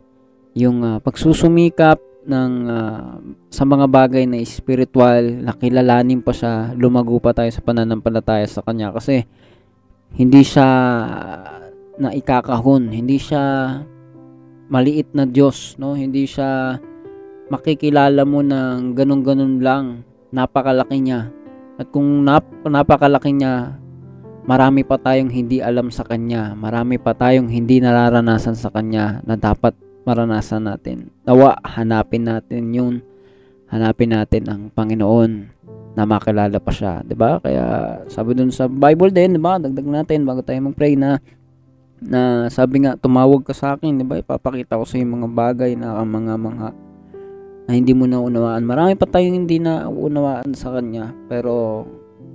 yung 0.56 0.80
uh, 0.80 0.96
pagsusumikap 1.04 2.00
ng 2.22 2.52
uh, 2.70 3.18
sa 3.50 3.64
mga 3.66 3.86
bagay 3.90 4.24
na 4.26 4.38
spiritual, 4.46 5.42
nakilalanin 5.42 6.22
pa 6.22 6.30
siya, 6.30 6.72
lumago 6.78 7.18
pa 7.18 7.34
tayo 7.34 7.50
sa 7.50 7.64
pananampalataya 7.64 8.46
sa 8.46 8.62
kanya 8.62 8.94
kasi 8.94 9.26
hindi 10.14 10.44
siya 10.44 10.68
na 11.98 12.10
ikakahon, 12.14 12.92
hindi 12.92 13.18
siya 13.18 13.42
maliit 14.72 15.12
na 15.12 15.28
Diyos, 15.28 15.76
no? 15.76 15.92
Hindi 15.92 16.24
siya 16.24 16.80
makikilala 17.52 18.24
mo 18.24 18.40
ng 18.40 18.96
ganun-ganun 18.96 19.60
lang 19.60 19.84
napakalaki 20.32 21.04
niya. 21.04 21.28
At 21.76 21.92
kung 21.92 22.24
nap 22.24 22.48
napakalaki 22.64 23.36
niya, 23.36 23.76
marami 24.48 24.80
pa 24.82 24.96
tayong 24.96 25.28
hindi 25.28 25.60
alam 25.60 25.92
sa 25.92 26.08
kanya. 26.08 26.56
Marami 26.56 26.96
pa 26.96 27.12
tayong 27.12 27.52
hindi 27.52 27.84
nararanasan 27.84 28.56
sa 28.56 28.72
kanya 28.72 29.20
na 29.28 29.36
dapat 29.36 29.76
maranasan 30.02 30.66
natin. 30.66 31.10
Nawa, 31.26 31.58
hanapin 31.62 32.26
natin 32.26 32.74
yun. 32.74 32.94
Hanapin 33.72 34.12
natin 34.12 34.42
ang 34.50 34.62
Panginoon 34.68 35.48
na 35.92 36.08
makilala 36.08 36.56
pa 36.56 36.72
siya, 36.72 37.04
'di 37.04 37.16
ba? 37.16 37.36
Kaya 37.40 38.00
sabi 38.08 38.32
dun 38.32 38.52
sa 38.52 38.68
Bible 38.68 39.12
din, 39.12 39.36
'di 39.36 39.42
ba? 39.42 39.60
Dagdag 39.60 39.88
natin 39.88 40.24
bago 40.24 40.40
tayo 40.40 40.60
mag-pray 40.64 40.96
na 40.96 41.20
na 42.02 42.48
sabi 42.48 42.82
nga 42.82 42.96
tumawag 42.96 43.44
ka 43.44 43.52
sa 43.52 43.76
akin, 43.76 44.00
'di 44.00 44.04
ba? 44.08 44.20
Ipapakita 44.20 44.80
ko 44.80 44.84
sa 44.88 44.96
iyo 44.96 45.08
mga 45.08 45.28
bagay 45.28 45.76
na 45.76 46.00
mga 46.00 46.34
mga 46.36 46.66
na 47.68 47.72
hindi 47.78 47.92
mo 47.94 48.08
naunawaan. 48.08 48.64
Marami 48.66 48.98
pa 48.98 49.06
tayong 49.06 49.46
hindi 49.46 49.62
na 49.62 49.86
unawaan 49.86 50.50
sa 50.56 50.74
kanya, 50.74 51.14
pero 51.30 51.84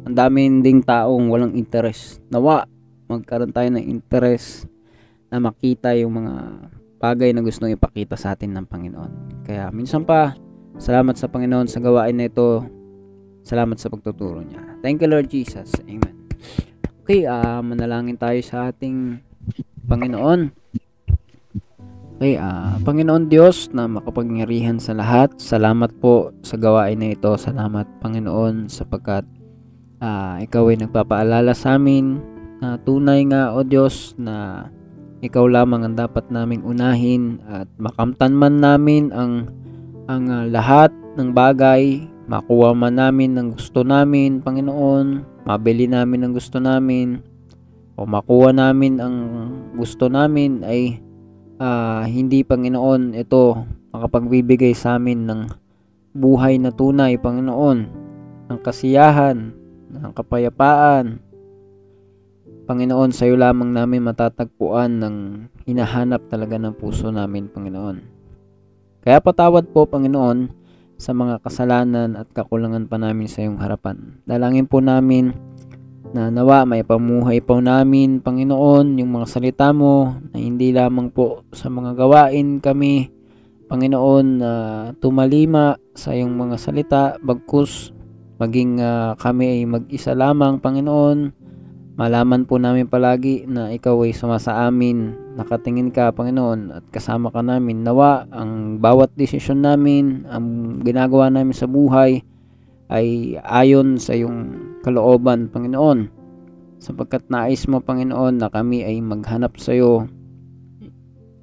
ang 0.07 0.15
dami 0.15 0.63
ding 0.63 0.80
taong 0.86 1.28
walang 1.28 1.51
interest. 1.57 2.24
Nawa, 2.32 2.63
magkaroon 3.11 3.51
tayo 3.51 3.68
ng 3.74 3.86
interest 3.91 4.70
na 5.28 5.43
makita 5.43 5.91
yung 5.99 6.24
mga 6.24 6.34
bagay 6.98 7.34
na 7.34 7.45
gustong 7.45 7.74
ipakita 7.74 8.18
sa 8.18 8.34
atin 8.34 8.58
ng 8.58 8.66
Panginoon. 8.66 9.12
Kaya 9.45 9.70
minsan 9.70 10.04
pa, 10.04 10.34
salamat 10.82 11.14
sa 11.18 11.30
Panginoon 11.30 11.70
sa 11.70 11.82
gawain 11.82 12.18
na 12.18 12.30
ito. 12.30 12.66
Salamat 13.45 13.80
sa 13.80 13.88
pagtuturo 13.88 14.43
niya. 14.43 14.60
Thank 14.84 15.06
you 15.06 15.10
Lord 15.10 15.32
Jesus. 15.32 15.72
Amen. 15.86 16.28
Okay, 17.08 17.24
uh, 17.24 17.64
manalangin 17.64 18.20
tayo 18.20 18.36
sa 18.43 18.68
ating 18.68 19.24
Panginoon. 19.88 20.52
Okay, 22.18 22.36
uh, 22.36 22.76
Panginoon 22.82 23.30
Diyos 23.30 23.70
na 23.72 23.86
makapangyarihan 23.86 24.82
sa 24.82 24.98
lahat, 24.98 25.38
salamat 25.38 25.93
po 26.02 26.34
sa 26.41 26.58
gawain 26.58 26.98
na 26.98 27.14
ito. 27.14 27.30
Salamat 27.38 27.86
Panginoon 28.02 28.68
sapagkat 28.68 29.24
uh, 30.02 30.41
ikaw 30.41 30.68
ay 30.74 30.82
nagpapaalala 30.82 31.54
sa 31.54 31.78
amin 31.78 32.18
na 32.58 32.82
tunay 32.82 33.22
nga 33.30 33.54
o 33.54 33.62
Diyos 33.62 34.18
na 34.18 34.66
ikaw 35.28 35.43
lamang 35.45 35.84
ang 35.84 35.95
dapat 35.99 36.32
naming 36.32 36.63
unahin 36.63 37.43
at 37.51 37.67
makamtan 37.75 38.32
man 38.32 38.63
namin 38.63 39.11
ang 39.11 39.51
ang 40.07 40.23
uh, 40.32 40.47
lahat 40.47 40.89
ng 41.19 41.36
bagay, 41.36 42.07
makuha 42.32 42.71
man 42.71 42.95
namin 42.95 43.36
ng 43.36 43.59
gusto 43.59 43.84
namin, 43.84 44.39
Panginoon, 44.39 45.28
mabili 45.43 45.84
namin 45.91 46.23
ang 46.23 46.32
gusto 46.32 46.63
namin, 46.63 47.19
o 47.99 48.07
makuha 48.07 48.55
namin 48.55 49.03
ang 49.03 49.15
gusto 49.75 50.07
namin 50.07 50.63
ay 50.63 51.03
uh, 51.59 52.07
hindi 52.07 52.47
Panginoon 52.47 53.19
ito 53.19 53.67
makapagbibigay 53.91 54.71
sa 54.71 54.95
amin 54.95 55.28
ng 55.28 55.41
buhay 56.15 56.55
na 56.55 56.71
tunay 56.71 57.19
Panginoon. 57.19 57.80
Ng 58.47 58.59
kasiyahan 58.63 59.51
ng 59.91 60.11
kapayapaan 60.15 61.19
Panginoon 62.68 63.15
sa 63.15 63.24
iyo 63.24 63.39
lamang 63.39 63.72
namin 63.72 64.03
matatagpuan 64.03 64.99
ng 64.99 65.15
hinahanap 65.63 66.28
talaga 66.28 66.59
ng 66.59 66.76
puso 66.76 67.07
namin 67.09 67.47
Panginoon 67.47 68.18
kaya 69.07 69.24
patawad 69.24 69.72
po 69.72 69.88
Panginoon 69.88 70.51
sa 70.99 71.15
mga 71.15 71.39
kasalanan 71.39 72.20
at 72.20 72.28
kakulangan 72.36 72.91
pa 72.91 72.99
namin 72.99 73.30
sa 73.32 73.45
iyong 73.45 73.55
harapan. 73.55 74.20
Dalangin 74.28 74.68
po 74.68 74.84
namin 74.84 75.32
na 76.11 76.28
nawa 76.28 76.68
may 76.68 76.84
pamuhay 76.84 77.39
po 77.39 77.63
namin, 77.63 78.20
Panginoon, 78.20 78.99
yung 78.99 79.11
mga 79.15 79.28
salita 79.32 79.72
mo 79.72 80.18
na 80.34 80.43
hindi 80.43 80.76
lamang 80.76 81.13
po 81.13 81.47
sa 81.55 81.72
mga 81.72 81.95
gawain 81.95 82.59
kami, 82.59 83.07
Panginoon, 83.72 84.26
na 84.43 84.51
tumalima 84.99 85.80
sa 85.95 86.11
iyong 86.11 86.36
mga 86.36 86.55
salita, 86.59 87.03
bagkus 87.24 87.95
maging 88.43 88.84
ah, 88.84 89.15
kami 89.15 89.55
ay 89.55 89.61
mag-isa 89.63 90.11
lamang, 90.18 90.59
Panginoon. 90.59 91.32
Malaman 91.98 92.45
po 92.45 92.62
namin 92.62 92.86
palagi 92.86 93.50
na 93.50 93.74
ikaw 93.74 94.06
ay 94.06 94.14
suma 94.14 94.38
sa 94.38 94.70
amin, 94.70 95.18
nakatingin 95.34 95.89
ka, 95.89 96.14
Panginoon, 96.14 96.70
at 96.70 96.86
kasama 96.93 97.34
ka 97.34 97.41
namin. 97.41 97.82
Nawa, 97.82 98.30
ang 98.30 98.78
bawat 98.78 99.18
desisyon 99.18 99.66
namin, 99.66 100.22
ang 100.30 100.78
ginagawa 100.86 101.34
namin 101.34 101.58
sa 101.58 101.66
buhay, 101.66 102.22
ay 102.93 103.34
ayon 103.41 103.98
sa 103.98 104.14
iyong 104.14 104.54
kalooban, 104.86 105.50
Panginoon. 105.50 106.06
Sapagkat 106.78 107.34
nais 107.34 107.66
mo, 107.66 107.82
Panginoon, 107.82 108.45
na 108.45 108.54
kami 108.54 108.86
ay 108.86 109.02
maghanap 109.02 109.58
sa 109.58 109.74
iyo. 109.74 110.06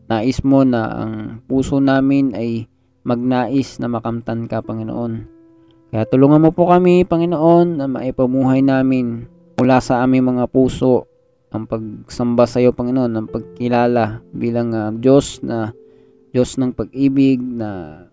Nais 0.06 0.38
mo 0.46 0.62
na 0.62 1.02
ang 1.02 1.42
puso 1.50 1.82
namin 1.82 2.30
ay 2.30 2.70
magnais 3.02 3.82
na 3.82 3.90
makamtan 3.90 4.46
ka, 4.46 4.62
Panginoon. 4.62 5.26
Kaya 5.90 6.06
tulungan 6.06 6.46
mo 6.46 6.54
po 6.54 6.70
kami, 6.70 7.02
maipamuhay 7.10 8.62
namin 8.62 9.33
mula 9.64 9.80
sa 9.80 10.04
aming 10.04 10.36
mga 10.36 10.44
puso 10.52 11.08
ang 11.48 11.64
pagsamba 11.64 12.44
sa 12.44 12.60
iyo, 12.60 12.76
Panginoon, 12.76 13.16
ang 13.16 13.28
pagkilala 13.32 14.20
bilang 14.36 14.76
ah, 14.76 14.92
Diyos 14.92 15.40
na 15.40 15.72
Diyos 16.36 16.60
ng 16.60 16.76
pag-ibig 16.76 17.40
na 17.40 18.04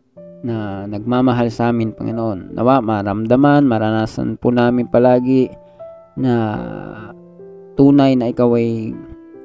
na 0.48 0.88
nagmamahal 0.88 1.52
sa 1.52 1.70
amin, 1.70 1.92
Panginoon. 1.92 2.56
Nawa, 2.56 2.80
maramdaman, 2.80 3.68
maranasan 3.68 4.40
po 4.40 4.50
namin 4.50 4.88
palagi 4.88 5.52
na 6.16 6.34
tunay 7.76 8.16
na 8.16 8.32
ikaw 8.32 8.56
ay 8.56 8.96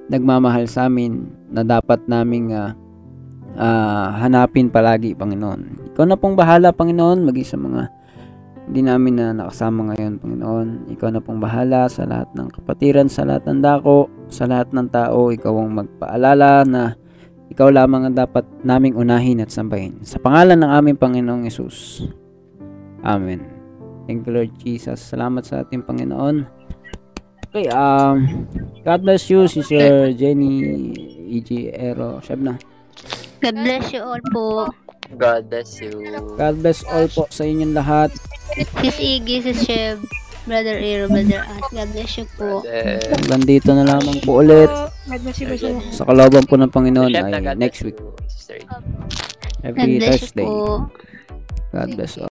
nagmamahal 0.06 0.70
sa 0.70 0.86
amin 0.86 1.26
na 1.50 1.66
dapat 1.66 2.06
naming 2.06 2.54
ah, 2.54 2.76
ah, 3.58 4.14
hanapin 4.22 4.70
palagi, 4.70 5.18
Panginoon. 5.18 5.90
Ikaw 5.96 6.04
na 6.06 6.14
pong 6.14 6.38
bahala, 6.38 6.70
Panginoon, 6.70 7.26
maging 7.26 7.48
sa 7.48 7.58
mga 7.58 7.90
hindi 8.66 8.82
namin 8.82 9.14
na 9.14 9.26
nakasama 9.30 9.94
ngayon, 9.94 10.18
Panginoon. 10.18 10.68
Ikaw 10.90 11.08
na 11.14 11.22
pong 11.22 11.38
bahala 11.38 11.86
sa 11.86 12.02
lahat 12.02 12.34
ng 12.34 12.50
kapatiran, 12.50 13.06
sa 13.06 13.22
lahat 13.22 13.46
ng 13.46 13.62
dako, 13.62 14.10
sa 14.26 14.50
lahat 14.50 14.74
ng 14.74 14.90
tao. 14.90 15.30
Ikaw 15.30 15.54
ang 15.54 15.70
magpaalala 15.86 16.66
na 16.66 16.98
ikaw 17.46 17.70
lamang 17.70 18.10
ang 18.10 18.16
dapat 18.18 18.42
naming 18.66 18.98
unahin 18.98 19.38
at 19.38 19.54
sambahin. 19.54 20.02
Sa 20.02 20.18
pangalan 20.18 20.66
ng 20.66 20.70
aming 20.82 20.98
Panginoong 20.98 21.46
Yesus. 21.46 22.10
Amen. 23.06 23.46
Thank 24.10 24.26
you, 24.26 24.34
Lord 24.34 24.52
Jesus. 24.58 24.98
Salamat 24.98 25.46
sa 25.46 25.62
ating 25.62 25.86
Panginoon. 25.86 26.42
Okay, 27.46 27.70
um, 27.70 28.46
God 28.82 29.00
bless 29.06 29.30
you, 29.30 29.46
Sister 29.46 30.10
Jenny 30.10 30.90
E.G. 31.38 31.70
Ero. 31.70 32.18
Shabna. 32.18 32.58
God 33.38 33.56
bless 33.62 33.94
you 33.94 34.02
all 34.02 34.22
po. 34.34 34.74
God 35.14 35.46
bless 35.46 35.78
you. 35.78 35.92
God 36.34 36.54
bless 36.58 36.82
all 36.82 37.06
po 37.06 37.30
sa 37.30 37.46
inyong 37.46 37.74
lahat. 37.78 38.10
Sis 38.82 38.98
Iggy, 38.98 39.46
Sis 39.46 39.62
Sheb, 39.62 40.02
Brother 40.50 40.74
Ero, 40.74 41.06
Brother 41.06 41.46
As. 41.46 41.62
God 41.70 41.88
bless 41.94 42.12
you 42.18 42.26
po. 42.34 42.66
Eh, 42.66 42.98
Hanggang 43.14 43.42
dito 43.46 43.70
na 43.70 43.86
lamang 43.86 44.18
po 44.26 44.42
ulit. 44.42 44.66
God 45.06 45.20
bless 45.22 45.38
you, 45.38 45.46
Brother. 45.46 45.78
Sa 45.94 46.02
kalooban 46.02 46.44
po 46.50 46.58
ng 46.58 46.70
Panginoon 46.72 47.10
ay 47.14 47.54
next 47.54 47.86
week. 47.86 47.98
God 47.98 48.82
Every 49.62 49.98
bless 49.98 50.22
you 50.22 50.30
Thursday. 50.30 50.46
po. 50.46 50.86
God 51.74 51.88
bless 51.98 52.14
all. 52.16 52.24